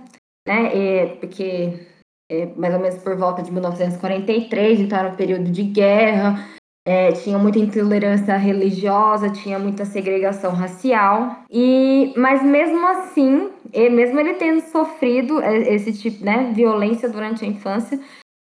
né, 0.46 0.76
e, 0.76 1.16
porque 1.16 1.86
é, 2.30 2.46
mais 2.54 2.74
ou 2.74 2.80
menos 2.80 2.98
por 3.02 3.16
volta 3.16 3.42
de 3.42 3.50
1943, 3.50 4.80
então 4.80 4.98
era 4.98 5.08
um 5.08 5.16
período 5.16 5.50
de 5.50 5.62
guerra, 5.62 6.50
é, 6.84 7.12
tinha 7.12 7.38
muita 7.38 7.58
intolerância 7.58 8.36
religiosa, 8.36 9.30
tinha 9.30 9.58
muita 9.58 9.84
segregação 9.84 10.52
racial. 10.52 11.44
E, 11.50 12.12
mas 12.16 12.42
mesmo 12.42 12.86
assim, 12.86 13.50
mesmo 13.72 14.18
ele 14.18 14.34
tendo 14.34 14.60
sofrido 14.62 15.40
é, 15.40 15.74
esse 15.74 15.92
tipo, 15.92 16.24
né, 16.24 16.52
violência 16.54 17.08
durante 17.08 17.44
a 17.44 17.48
infância, 17.48 18.00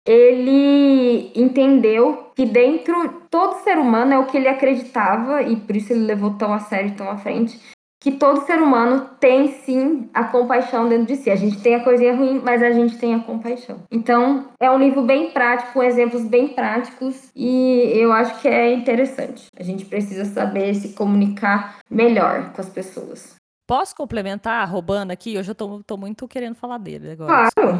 ele 0.07 1.31
entendeu 1.35 2.31
que 2.35 2.47
dentro 2.47 3.23
todo 3.31 3.63
ser 3.63 3.77
humano 3.77 4.15
é 4.15 4.19
o 4.19 4.27
que 4.27 4.39
ele 4.39 4.49
acreditava 4.49 5.43
e 5.43 5.57
por 5.57 5.77
isso 5.77 5.93
ele 5.93 6.07
levou 6.07 6.35
tão 6.35 6.53
a 6.53 6.61
sério, 6.61 6.97
tão 6.97 7.11
à 7.11 7.19
frente, 7.19 7.61
que 8.01 8.13
todo 8.13 8.47
ser 8.47 8.61
humano 8.61 9.11
tem 9.19 9.49
sim 9.49 10.09
a 10.15 10.25
compaixão 10.25 10.89
dentro 10.89 11.07
de 11.07 11.17
si. 11.17 11.31
A 11.31 11.37
gente 11.37 11.61
tem 11.61 11.75
a 11.75 11.83
coisinha 11.83 12.15
ruim, 12.15 12.41
mas 12.43 12.63
a 12.63 12.71
gente 12.71 12.97
tem 12.97 13.15
a 13.15 13.21
compaixão. 13.21 13.83
Então, 13.91 14.49
é 14.61 14.71
um 14.71 14.79
livro 14.79 15.03
bem 15.03 15.31
prático, 15.33 15.73
com 15.73 15.83
exemplos 15.83 16.25
bem 16.25 16.49
práticos 16.49 17.31
e 17.35 17.91
eu 17.95 18.13
acho 18.13 18.41
que 18.41 18.49
é 18.49 18.73
interessante. 18.73 19.47
A 19.59 19.63
gente 19.63 19.85
precisa 19.85 20.25
saber 20.25 20.75
se 20.75 20.95
comunicar 20.95 21.79
melhor 21.91 22.53
com 22.53 22.61
as 22.61 22.69
pessoas. 22.69 23.35
Posso 23.67 23.95
complementar, 23.95 24.67
roubando 24.71 25.11
aqui? 25.11 25.37
Hoje 25.37 25.51
eu 25.51 25.55
tô, 25.55 25.83
tô 25.83 25.97
muito 25.97 26.27
querendo 26.27 26.55
falar 26.55 26.79
dele 26.79 27.11
agora. 27.11 27.49
Claro. 27.55 27.79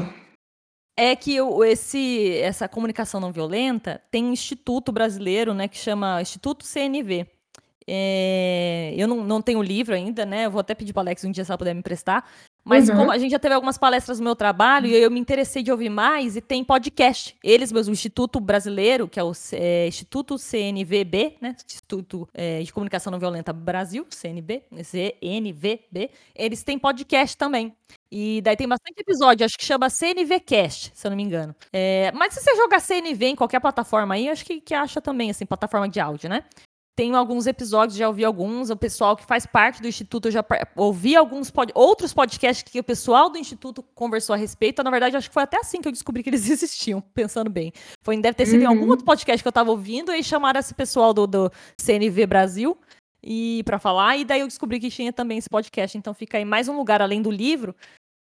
é 0.99 1.15
que 1.17 1.39
esse, 1.65 2.37
essa 2.39 2.69
comunicação 2.69 3.21
não 3.21 3.33
violenta 3.33 4.03
tem 4.11 4.25
um 4.25 4.33
instituto 4.33 4.93
brasileiro, 4.93 5.55
né, 5.55 5.69
que 5.69 5.79
chama 5.79 6.21
Instituto 6.21 6.67
CNV. 6.67 7.38
É, 7.91 8.93
eu 8.97 9.09
não, 9.09 9.25
não 9.25 9.41
tenho 9.41 9.63
livro 9.63 9.95
ainda, 9.95 10.27
né? 10.27 10.45
Eu 10.45 10.51
vou 10.51 10.61
até 10.61 10.75
pedir 10.75 10.93
para 10.93 11.03
Alex 11.03 11.25
um 11.25 11.31
dia 11.31 11.43
se 11.45 11.51
ela 11.51 11.57
puder 11.57 11.73
me 11.73 11.81
emprestar. 11.81 12.25
Mas 12.65 12.91
Uhum. 12.91 12.97
como 12.97 13.11
a 13.11 13.17
gente 13.17 13.31
já 13.31 13.39
teve 13.39 13.55
algumas 13.55 13.79
palestras 13.79 14.19
no 14.19 14.25
meu 14.25 14.37
trabalho 14.37 14.87
e 14.89 14.95
eu 14.95 15.11
me 15.11 15.19
interessei 15.19 15.63
de 15.63 15.73
ouvir 15.73 15.89
mais 15.89 16.37
e 16.37 16.41
tem 16.43 16.63
podcast. 16.63 17.35
Eles 17.43 17.73
mesmo, 17.73 17.91
o 17.91 17.95
Instituto 17.95 18.39
Brasileiro, 18.41 19.09
que 19.09 19.19
é 19.19 19.25
o 19.25 19.33
é, 19.53 19.89
Instituto 19.89 20.37
CNVB, 20.37 21.37
né? 21.41 21.57
Instituto 21.65 22.29
é, 22.35 22.61
de 22.61 22.71
Comunicação 22.71 23.11
Não 23.11 23.19
Violenta 23.19 23.55
Brasil, 23.55 24.07
CNB, 24.11 24.63
CNVB, 24.85 26.11
eles 26.35 26.63
têm 26.63 26.79
podcast 26.79 27.39
também. 27.39 27.75
E 28.13 28.41
daí 28.43 28.57
tem 28.57 28.69
bastante 28.69 29.01
episódio, 29.01 29.47
acho 29.47 29.57
que 29.57 29.65
chama 29.65 29.89
CNVcast, 29.89 30.93
se 30.95 31.07
eu 31.07 31.11
não 31.11 31.17
me 31.17 31.23
engano. 31.23 31.55
É, 31.73 32.13
mas 32.13 32.35
se 32.35 32.41
você 32.43 32.55
jogar 32.55 32.81
CNV 32.81 33.27
em 33.29 33.37
qualquer 33.37 33.61
plataforma 33.61 34.15
aí, 34.15 34.29
acho 34.29 34.45
que, 34.45 34.61
que 34.61 34.75
acha 34.75 35.01
também, 35.01 35.31
assim, 35.31 35.47
plataforma 35.47 35.89
de 35.89 36.01
áudio, 36.01 36.29
né? 36.29 36.45
Tenho 36.99 37.15
alguns 37.15 37.47
episódios, 37.47 37.97
já 37.97 38.09
ouvi 38.09 38.25
alguns. 38.25 38.71
O 38.71 38.77
pessoal 38.77 39.17
que 39.17 39.25
faz 39.25 39.47
parte 39.47 39.81
do 39.81 39.87
Instituto, 39.87 40.27
eu 40.27 40.33
já 40.33 40.45
ouvi 40.75 41.15
alguns 41.15 41.49
pod- 41.49 41.71
outros 41.73 42.13
podcasts 42.13 42.65
que 42.69 42.81
o 42.81 42.83
pessoal 42.83 43.31
do 43.31 43.39
Instituto 43.39 43.85
conversou 43.95 44.35
a 44.35 44.37
respeito. 44.37 44.83
Na 44.83 44.91
verdade, 44.91 45.17
acho 45.17 45.29
que 45.29 45.35
foi 45.35 45.45
até 45.45 45.59
assim 45.59 45.81
que 45.81 45.87
eu 45.87 45.93
descobri 45.93 46.25
que 46.25 46.31
eles 46.31 46.51
existiam, 46.51 47.01
pensando 47.15 47.49
bem. 47.49 47.73
Foi, 48.03 48.21
deve 48.21 48.35
ter 48.35 48.47
sido 48.47 48.63
em 48.63 48.67
algum 48.67 48.83
Uhum. 48.83 48.91
outro 48.91 49.05
podcast 49.05 49.41
que 49.41 49.47
eu 49.47 49.53
tava 49.53 49.71
ouvindo, 49.71 50.13
e 50.13 50.25
chamaram 50.25 50.59
esse 50.59 50.75
pessoal 50.75 51.15
do, 51.15 51.25
do 51.25 51.53
CNV 51.81 52.27
Brasil 52.27 52.77
e 53.23 53.63
para 53.65 53.79
falar, 53.79 54.17
e 54.17 54.25
daí 54.25 54.41
eu 54.41 54.49
descobri 54.49 54.81
que 54.81 54.91
tinha 54.91 55.13
também 55.13 55.39
esse 55.39 55.49
podcast. 55.49 55.97
Então 55.97 56.13
fica 56.13 56.37
aí 56.39 56.45
mais 56.45 56.67
um 56.69 56.77
lugar 56.77 57.01
além 57.01 57.23
do 57.23 57.31
livro. 57.31 57.77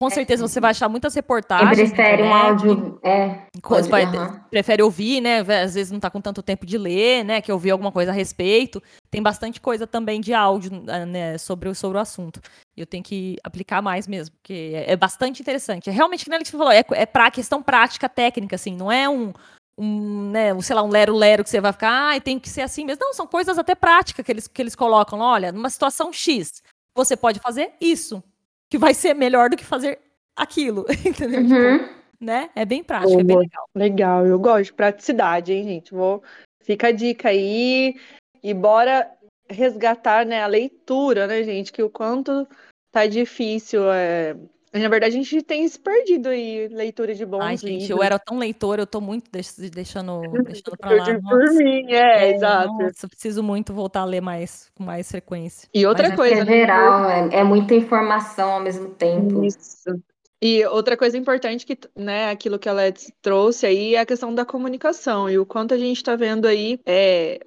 Com 0.05 0.14
certeza 0.14 0.47
você 0.47 0.61
vai 0.61 0.71
achar 0.71 0.88
muitas 0.88 1.14
reportagens. 1.14 1.69
na 1.71 1.75
prefere 1.87 2.23
um 2.23 2.27
internet 2.27 2.47
áudio. 2.69 3.01
É, 3.03 3.38
coisa, 3.62 3.88
pode, 3.88 4.17
vai- 4.17 4.40
prefere 4.51 4.83
ouvir, 4.83 5.21
né? 5.21 5.40
Às 5.40 5.75
vezes 5.75 5.90
não 5.90 6.01
tá 6.01 6.11
com 6.11 6.21
tanto 6.21 6.43
tempo 6.43 6.64
de 6.67 6.77
ler, 6.79 7.25
né? 7.25 7.40
Que 7.40 7.51
ouvir 7.53 7.71
alguma 7.71 7.90
coisa 7.93 8.11
a 8.11 8.14
respeito. 8.14 8.83
Tem 9.11 9.23
bastante 9.23 9.61
coisa 9.61 9.87
também 9.87 10.21
de 10.21 10.33
áudio, 10.35 10.71
né? 11.07 11.38
Sobre, 11.38 11.69
o- 11.69 11.75
sobre 11.75 11.99
o 11.99 12.01
assunto. 12.01 12.40
E 12.77 12.81
eu 12.81 12.87
tenho 12.87 13.03
que 13.05 13.37
aplicar 13.45 13.81
mais 13.81 14.07
mesmo, 14.09 14.35
porque 14.37 14.73
é, 14.75 14.93
é 14.93 14.97
bastante 14.97 15.40
interessante. 15.40 15.88
É 15.88 15.93
realmente, 15.93 16.31
a 16.31 16.35
Alex 16.35 16.51
falou, 16.51 16.71
é, 16.71 16.85
é 16.93 17.07
pra 17.07 17.31
questão 17.31 17.62
prática, 17.62 18.09
técnica, 18.09 18.57
assim. 18.57 18.75
Não 18.77 18.90
é 18.90 19.09
um, 19.09 19.33
um, 19.79 20.31
né, 20.31 20.53
um, 20.55 20.61
sei 20.61 20.75
lá, 20.77 20.83
um 20.83 20.88
lero-lero 20.90 21.43
que 21.45 21.51
você 21.51 21.61
vai 21.61 21.73
ficar, 21.73 21.90
ai, 21.90 22.21
tem 22.21 22.38
que 22.38 22.49
ser 22.49 22.61
assim 22.62 22.85
mesmo. 22.85 23.01
Não, 23.05 23.12
são 23.14 23.27
coisas 23.27 23.59
até 23.59 23.75
práticas 23.75 24.25
que 24.25 24.33
eles, 24.33 24.47
que 24.49 24.61
eles 24.62 24.75
colocam. 24.75 25.21
Olha, 25.21 25.51
numa 25.53 25.71
situação 25.71 26.12
X, 26.12 26.62
você 26.97 27.17
pode 27.17 27.40
fazer 27.40 27.73
isso, 27.81 28.23
que 28.75 28.79
vai 28.79 28.93
ser 28.93 29.15
melhor 29.15 29.49
do 29.49 29.57
que 29.57 29.65
fazer 29.65 30.01
aquilo, 30.35 30.85
entendeu? 31.07 31.45
Tipo, 31.45 31.55
Uhum. 31.55 31.89
né? 32.21 32.51
É 32.57 32.65
bem 32.65 32.83
prático, 32.83 33.21
é 33.21 33.23
bem 33.23 33.37
Boa. 33.37 33.43
legal. 33.43 33.69
Legal, 33.73 34.27
eu 34.27 34.37
gosto 34.37 34.65
de 34.65 34.73
praticidade, 34.73 35.53
hein, 35.53 35.63
gente? 35.63 35.93
Vou... 35.95 36.25
Fica 36.61 36.89
a 36.89 36.93
dica 36.93 37.29
aí 37.29 37.95
e 38.43 38.53
bora 38.53 39.09
resgatar, 39.49 40.27
né, 40.27 40.43
a 40.43 40.49
leitura, 40.49 41.29
né, 41.29 41.45
gente? 41.45 41.73
Que 41.73 41.85
o 41.85 41.91
quanto 41.91 42.49
tá 42.91 43.07
difícil. 43.07 43.93
É... 43.93 44.35
Na 44.75 44.89
verdade, 44.89 45.15
a 45.17 45.23
gente 45.23 45.41
tem 45.41 45.67
se 45.69 45.79
perdido 45.79 46.29
aí, 46.31 46.67
leitura 46.67 47.15
de 47.15 47.25
bons 47.25 47.41
Ai, 47.43 47.57
gente, 47.57 47.71
livros. 47.71 47.91
eu 47.91 48.03
era 48.03 48.19
tão 48.19 48.39
leitora, 48.39 48.83
eu 48.83 48.87
tô 48.87 49.01
muito 49.01 49.31
deix- 49.31 49.57
deixando, 49.71 50.21
deixando 50.45 50.77
pra 50.77 50.91
lá. 50.97 51.21
por 51.21 51.55
mim, 51.55 51.93
é, 51.93 52.35
exato. 52.35 52.73
nossa, 52.73 53.07
eu 53.07 53.09
preciso 53.09 53.41
muito 53.41 53.73
voltar 53.73 54.01
a 54.01 54.05
ler 54.05 54.21
mais, 54.21 54.71
com 54.75 54.83
mais 54.83 55.09
frequência. 55.09 55.69
E 55.73 55.87
outra 55.87 56.09
Mas 56.09 56.13
é 56.13 56.17
coisa, 56.17 56.35
É 56.35 56.45
né, 56.45 56.53
geral, 56.53 57.09
é, 57.09 57.37
é 57.37 57.45
muita 57.45 57.73
informação 57.75 58.51
ao 58.51 58.61
mesmo 58.61 58.91
tempo. 58.91 59.45
Isso. 59.45 59.85
E 60.43 60.65
outra 60.67 60.97
coisa 60.97 61.17
importante 61.17 61.65
que, 61.65 61.79
né, 61.97 62.31
aquilo 62.31 62.59
que 62.59 62.69
a 62.69 62.73
Let's 62.73 63.13
trouxe 63.23 63.67
aí 63.67 63.95
é 63.95 64.01
a 64.01 64.05
questão 64.07 64.35
da 64.35 64.45
comunicação 64.45 65.31
e 65.31 65.39
o 65.39 65.47
quanto 65.47 65.73
a 65.73 65.79
gente 65.79 65.99
está 65.99 66.17
vendo 66.17 66.47
aí 66.49 66.81
é 66.85 67.39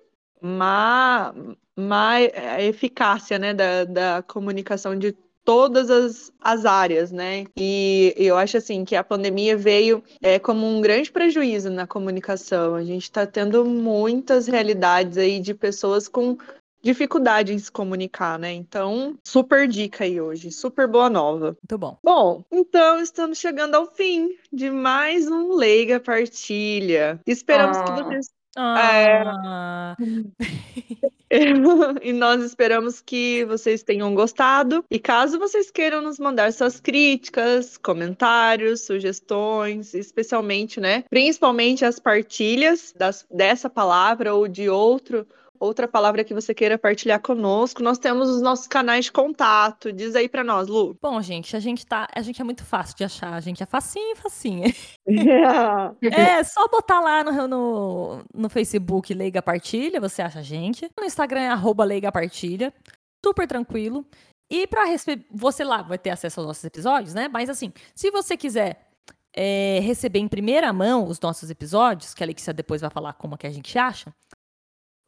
má, 0.42 1.34
má 1.76 2.14
a 2.16 2.64
eficácia, 2.64 3.38
né, 3.38 3.54
da, 3.54 3.84
da 3.84 4.24
comunicação 4.24 4.98
de 4.98 5.14
todas 5.48 5.90
as, 5.90 6.30
as 6.42 6.66
áreas, 6.66 7.10
né? 7.10 7.46
E 7.58 8.14
eu 8.18 8.36
acho 8.36 8.58
assim 8.58 8.84
que 8.84 8.98
a 8.98 9.04
pandemia 9.04 9.56
veio 9.56 10.04
é, 10.22 10.38
como 10.38 10.68
um 10.68 10.82
grande 10.82 11.10
prejuízo 11.10 11.70
na 11.70 11.88
comunicação. 11.88 12.76
A 12.76 12.84
gente 12.84 13.04
está 13.04 13.26
tendo 13.26 13.64
muitas 13.64 14.46
realidades 14.46 15.18
aí 15.18 15.40
de 15.40 15.54
pessoas 15.54 16.10
com 16.10 16.38
dificuldade 16.84 17.54
em 17.54 17.60
se 17.60 17.72
comunicar, 17.72 18.38
né? 18.38 18.52
Então, 18.52 19.18
super 19.26 19.70
dica 19.70 20.04
aí 20.04 20.20
hoje, 20.20 20.52
super 20.52 20.86
boa 20.86 21.10
nova. 21.10 21.58
Muito 21.64 21.78
bom. 21.78 21.98
Bom, 22.04 22.44
então 22.52 23.00
estamos 23.00 23.38
chegando 23.38 23.76
ao 23.76 23.86
fim 23.94 24.36
de 24.52 24.70
mais 24.70 25.28
um 25.30 25.54
Leiga 25.54 25.98
Partilha. 25.98 27.22
Esperamos 27.26 27.78
que 27.78 27.92
Ah. 27.92 28.04
vocês 28.04 28.30
Ah, 28.58 29.96
e 32.02 32.14
nós 32.14 32.42
esperamos 32.44 33.02
que 33.02 33.46
vocês 33.46 33.84
tenham 33.84 34.14
gostado. 34.16 34.84
E 34.90 34.98
caso 35.00 35.38
vocês 35.38 35.70
queiram 35.70 36.02
nos 36.02 36.18
mandar 36.20 36.52
suas 36.54 36.80
críticas, 36.80 37.78
comentários, 37.78 38.82
sugestões, 38.82 39.94
especialmente, 39.94 40.80
né? 40.80 41.04
Principalmente 41.10 41.86
as 41.86 42.00
partilhas 42.00 42.94
das- 42.98 43.26
dessa 43.32 43.70
palavra 43.70 44.34
ou 44.34 44.48
de 44.48 44.70
outro. 44.70 45.28
Outra 45.60 45.88
palavra 45.88 46.24
que 46.24 46.34
você 46.34 46.54
queira 46.54 46.78
partilhar 46.78 47.22
conosco, 47.22 47.82
nós 47.82 47.98
temos 47.98 48.30
os 48.30 48.42
nossos 48.42 48.68
canais 48.68 49.06
de 49.06 49.12
contato. 49.12 49.92
Diz 49.92 50.16
aí 50.16 50.30
pra 50.30 50.44
nós, 50.44 50.68
Lu. 50.68 50.98
bom, 51.02 51.22
gente, 51.22 51.56
a 51.56 51.60
gente 51.60 51.86
tá, 51.86 52.08
a 52.14 52.22
gente 52.22 52.42
é 52.42 52.44
muito 52.44 52.64
fácil 52.64 52.96
de 52.96 53.04
achar, 53.04 53.34
a 53.34 53.40
gente 53.40 53.62
é 53.62 53.66
facinho, 53.66 54.16
facinho. 54.16 54.74
É, 56.02 56.44
só 56.44 56.68
botar 56.68 57.00
lá 57.00 57.24
no, 57.24 57.48
no, 57.48 58.24
no 58.34 58.50
Facebook 58.50 59.14
Leiga 59.14 59.42
Partilha, 59.42 60.00
você 60.00 60.22
acha 60.22 60.40
a 60.40 60.44
gente. 60.44 60.90
No 60.98 61.06
Instagram 61.06 61.42
é 61.42 61.50
arroba 61.50 61.84
Leiga 61.84 62.12
Partilha. 62.12 62.74
Super 63.24 63.48
tranquilo. 63.48 64.06
E 64.50 64.66
pra 64.68 64.86
receber, 64.86 65.26
você 65.32 65.64
lá 65.64 65.82
vai 65.82 65.98
ter 65.98 66.10
acesso 66.10 66.40
aos 66.40 66.48
nossos 66.48 66.64
episódios, 66.64 67.14
né? 67.14 67.28
Mas 67.28 67.50
assim, 67.50 67.72
se 67.96 68.10
você 68.12 68.38
quiser 68.38 68.88
é, 69.34 69.80
receber 69.82 70.20
em 70.20 70.28
primeira 70.28 70.72
mão 70.74 71.06
os 71.06 71.20
nossos 71.20 71.50
episódios, 71.50 72.14
que 72.14 72.24
a 72.24 72.26
Alexia 72.26 72.54
depois 72.54 72.82
vai 72.82 72.90
falar 72.90 73.14
como 73.14 73.38
que 73.38 73.46
a 73.46 73.52
gente 73.52 73.78
acha, 73.78 74.12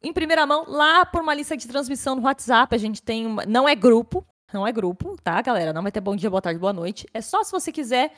em 0.02 0.12
primeira 0.12 0.46
mão, 0.46 0.64
lá 0.66 1.04
por 1.04 1.20
uma 1.20 1.34
lista 1.34 1.56
de 1.56 1.68
transmissão 1.68 2.14
no 2.14 2.22
WhatsApp, 2.22 2.74
a 2.74 2.78
gente 2.78 3.02
tem 3.02 3.26
uma. 3.26 3.44
Não 3.44 3.68
é 3.68 3.74
grupo, 3.74 4.24
não 4.52 4.66
é 4.66 4.72
grupo, 4.72 5.16
tá, 5.22 5.40
galera? 5.42 5.72
Não 5.72 5.82
vai 5.82 5.92
ter 5.92 6.00
bom 6.00 6.16
dia, 6.16 6.30
boa 6.30 6.40
tarde, 6.40 6.58
boa 6.58 6.72
noite. 6.72 7.06
É 7.12 7.20
só 7.20 7.42
se 7.44 7.52
você 7.52 7.70
quiser. 7.70 8.12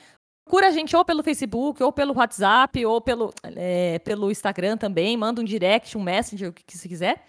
Procura 0.44 0.68
a 0.68 0.70
gente 0.70 0.94
ou 0.96 1.04
pelo 1.04 1.22
Facebook, 1.22 1.82
ou 1.82 1.92
pelo 1.92 2.16
WhatsApp, 2.16 2.84
ou 2.84 3.00
pelo, 3.00 3.32
é, 3.56 3.98
pelo 4.00 4.30
Instagram 4.30 4.76
também. 4.76 5.16
Manda 5.16 5.40
um 5.40 5.44
direct, 5.44 5.96
um 5.96 6.02
messenger, 6.02 6.50
o 6.50 6.52
que, 6.52 6.64
que 6.64 6.76
você 6.76 6.88
quiser. 6.88 7.24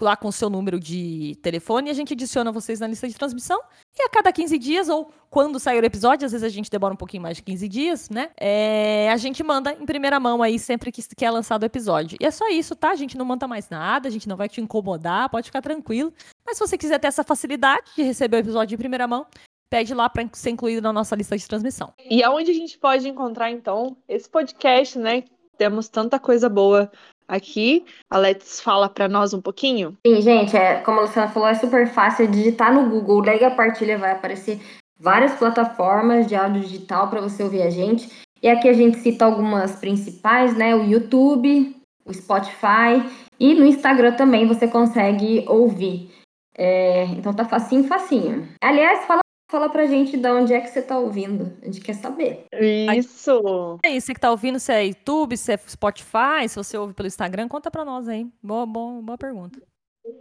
Lá 0.00 0.16
com 0.16 0.28
o 0.28 0.32
seu 0.32 0.48
número 0.48 0.80
de 0.80 1.38
telefone. 1.42 1.88
E 1.88 1.90
a 1.90 1.94
gente 1.94 2.14
adiciona 2.14 2.50
vocês 2.50 2.80
na 2.80 2.86
lista 2.86 3.06
de 3.08 3.14
transmissão. 3.14 3.60
E 3.98 4.02
a 4.02 4.08
cada 4.08 4.32
15 4.32 4.58
dias, 4.58 4.88
ou 4.88 5.12
quando 5.30 5.60
sair 5.60 5.82
o 5.82 5.86
episódio, 5.86 6.24
às 6.24 6.32
vezes 6.32 6.44
a 6.44 6.48
gente 6.48 6.70
demora 6.70 6.94
um 6.94 6.96
pouquinho 6.96 7.22
mais 7.22 7.36
de 7.36 7.42
15 7.42 7.68
dias, 7.68 8.10
né? 8.10 8.30
É, 8.40 9.10
a 9.10 9.16
gente 9.16 9.42
manda 9.42 9.72
em 9.72 9.84
primeira 9.84 10.18
mão 10.18 10.42
aí 10.42 10.58
sempre 10.58 10.90
que, 10.90 11.02
que 11.14 11.24
é 11.24 11.30
lançado 11.30 11.62
o 11.62 11.66
episódio. 11.66 12.16
E 12.20 12.24
é 12.24 12.30
só 12.30 12.48
isso, 12.48 12.74
tá? 12.74 12.90
A 12.90 12.96
gente 12.96 13.16
não 13.18 13.24
manda 13.24 13.46
mais 13.46 13.68
nada, 13.68 14.08
a 14.08 14.10
gente 14.10 14.28
não 14.28 14.36
vai 14.36 14.48
te 14.48 14.60
incomodar, 14.60 15.28
pode 15.28 15.46
ficar 15.46 15.60
tranquilo. 15.60 16.12
Mas 16.44 16.56
se 16.56 16.66
você 16.66 16.78
quiser 16.78 16.98
ter 16.98 17.08
essa 17.08 17.22
facilidade 17.22 17.90
de 17.94 18.02
receber 18.02 18.38
o 18.38 18.40
episódio 18.40 18.74
em 18.74 18.78
primeira 18.78 19.06
mão, 19.06 19.26
pede 19.72 19.94
lá 19.94 20.08
para 20.08 20.28
ser 20.34 20.50
incluído 20.50 20.82
na 20.82 20.92
nossa 20.92 21.16
lista 21.16 21.36
de 21.36 21.48
transmissão. 21.48 21.94
E 21.98 22.22
aonde 22.22 22.50
a 22.50 22.54
gente 22.54 22.78
pode 22.78 23.08
encontrar, 23.08 23.50
então, 23.50 23.96
esse 24.06 24.28
podcast, 24.28 24.98
né? 24.98 25.24
Temos 25.56 25.88
tanta 25.88 26.18
coisa 26.18 26.48
boa 26.48 26.90
aqui. 27.26 27.84
A 28.10 28.18
Let's 28.18 28.60
fala 28.60 28.88
pra 28.88 29.08
nós 29.08 29.32
um 29.32 29.40
pouquinho. 29.40 29.96
Sim, 30.06 30.20
gente, 30.20 30.56
é, 30.56 30.76
como 30.80 31.00
a 31.00 31.02
Luciana 31.02 31.28
falou, 31.28 31.48
é 31.48 31.54
super 31.54 31.88
fácil. 31.88 32.28
Digitar 32.28 32.72
no 32.72 32.88
Google, 32.88 33.20
Lega 33.20 33.50
Partilha, 33.50 33.98
vai 33.98 34.12
aparecer 34.12 34.60
várias 34.98 35.32
plataformas 35.32 36.26
de 36.26 36.34
áudio 36.34 36.62
digital 36.62 37.08
para 37.08 37.20
você 37.20 37.42
ouvir 37.42 37.62
a 37.62 37.70
gente. 37.70 38.08
E 38.42 38.48
aqui 38.48 38.68
a 38.68 38.72
gente 38.72 38.98
cita 38.98 39.24
algumas 39.24 39.76
principais, 39.76 40.56
né? 40.56 40.74
O 40.74 40.84
YouTube, 40.84 41.76
o 42.04 42.12
Spotify 42.12 43.02
e 43.38 43.54
no 43.54 43.64
Instagram 43.64 44.12
também 44.12 44.46
você 44.46 44.66
consegue 44.68 45.44
ouvir. 45.48 46.10
É, 46.56 47.04
então 47.06 47.32
tá 47.32 47.44
facinho, 47.44 47.84
facinho. 47.84 48.48
Aliás, 48.60 49.04
fala, 49.06 49.20
fala 49.52 49.68
pra 49.68 49.84
gente 49.84 50.16
de 50.16 50.28
onde 50.30 50.54
é 50.54 50.60
que 50.62 50.70
você 50.70 50.80
tá 50.80 50.98
ouvindo. 50.98 51.52
A 51.60 51.66
gente 51.66 51.82
quer 51.82 51.92
saber. 51.92 52.46
Isso! 52.58 53.78
É 53.84 53.90
isso, 53.90 54.06
você 54.06 54.14
que 54.14 54.20
tá 54.20 54.30
ouvindo, 54.30 54.58
se 54.58 54.72
é 54.72 54.86
YouTube, 54.86 55.36
se 55.36 55.52
é 55.52 55.58
Spotify, 55.68 56.48
se 56.48 56.56
você 56.56 56.78
ouve 56.78 56.94
pelo 56.94 57.06
Instagram, 57.06 57.48
conta 57.48 57.70
pra 57.70 57.84
nós 57.84 58.08
aí. 58.08 58.26
Boa, 58.42 58.64
boa, 58.64 59.02
boa 59.02 59.18
pergunta. 59.18 59.60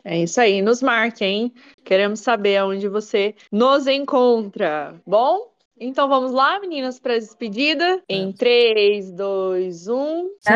É 0.04 0.22
isso 0.22 0.42
aí, 0.42 0.62
nos 0.62 0.82
marque, 0.82 1.24
hein? 1.24 1.54
Queremos 1.86 2.20
saber 2.20 2.58
aonde 2.58 2.90
você 2.90 3.34
nos 3.50 3.88
encontra. 3.88 4.96
Bom? 5.08 5.50
Então 5.80 6.10
vamos 6.10 6.34
lá, 6.34 6.60
meninas, 6.60 7.00
para 7.00 7.18
despedida. 7.18 8.04
Em 8.10 8.24
Vamos. 8.26 8.36
3, 8.38 9.12
2, 9.14 9.88
1. 9.88 10.30
Tchau! 10.42 10.56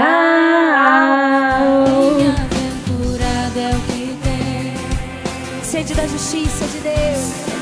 Bem-aventurado 2.17 3.59
é 3.59 3.71
o 3.71 3.79
que 3.87 4.07
tem 4.21 5.63
Sede 5.63 5.95
da 5.95 6.05
justiça 6.05 6.67
de 6.67 6.79
Deus 6.81 7.54